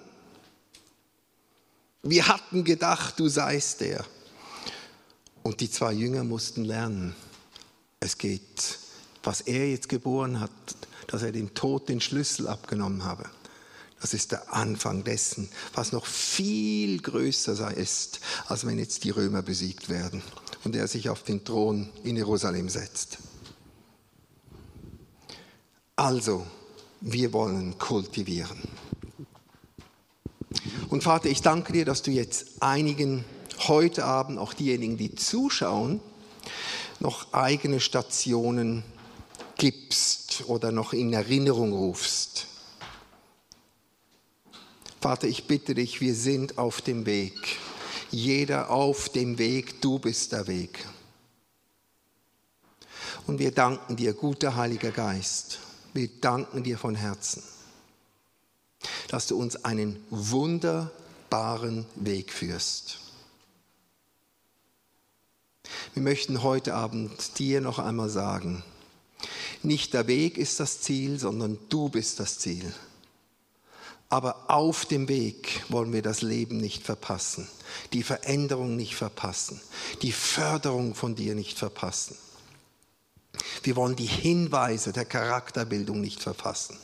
[2.02, 4.06] Wir hatten gedacht, du seist der.
[5.44, 7.16] Und die zwei Jünger mussten lernen.
[8.00, 8.80] Es geht,
[9.24, 10.52] was er jetzt geboren hat,
[11.08, 13.30] dass er dem Tod den Schlüssel abgenommen habe.
[14.02, 19.44] Das ist der Anfang dessen, was noch viel größer ist, als wenn jetzt die Römer
[19.44, 20.24] besiegt werden
[20.64, 23.20] und er sich auf den Thron in Jerusalem setzt.
[25.96, 26.48] Also,
[27.00, 28.58] wir wollen kultivieren.
[30.90, 33.24] Und Vater, ich danke dir, dass du jetzt einigen
[33.68, 36.00] heute Abend, auch diejenigen, die zuschauen,
[37.00, 38.84] noch eigene Stationen
[39.58, 42.48] gibst oder noch in Erinnerung rufst
[45.02, 47.58] Vater, ich bitte dich, wir sind auf dem Weg.
[48.12, 50.88] Jeder auf dem Weg, du bist der Weg.
[53.26, 55.58] Und wir danken dir, guter Heiliger Geist.
[55.96, 57.42] Wir danken dir von Herzen,
[59.08, 63.00] dass du uns einen wunderbaren Weg führst.
[65.96, 68.64] Wir möchten heute Abend dir noch einmal sagen,
[69.64, 72.72] nicht der Weg ist das Ziel, sondern du bist das Ziel.
[74.12, 77.48] Aber auf dem Weg wollen wir das Leben nicht verpassen,
[77.94, 79.62] die Veränderung nicht verpassen,
[80.02, 82.18] die Förderung von dir nicht verpassen.
[83.64, 86.76] Wir wollen die Hinweise der Charakterbildung nicht verpassen.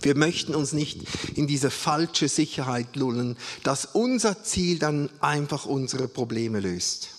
[0.00, 1.02] Wir möchten uns nicht
[1.36, 7.10] in diese falsche Sicherheit lullen, dass unser Ziel dann einfach unsere Probleme löst.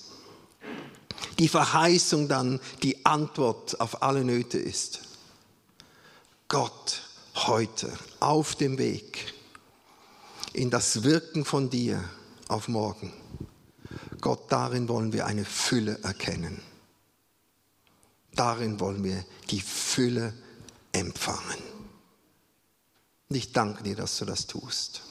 [1.38, 5.01] Die Verheißung dann die Antwort auf alle Nöte ist.
[6.47, 7.03] Gott
[7.36, 9.33] heute auf dem Weg
[10.53, 12.03] in das Wirken von dir
[12.47, 13.13] auf morgen.
[14.21, 16.61] Gott, darin wollen wir eine Fülle erkennen.
[18.33, 20.33] Darin wollen wir die Fülle
[20.91, 21.59] empfangen.
[23.29, 25.01] Und ich danke dir, dass du das tust.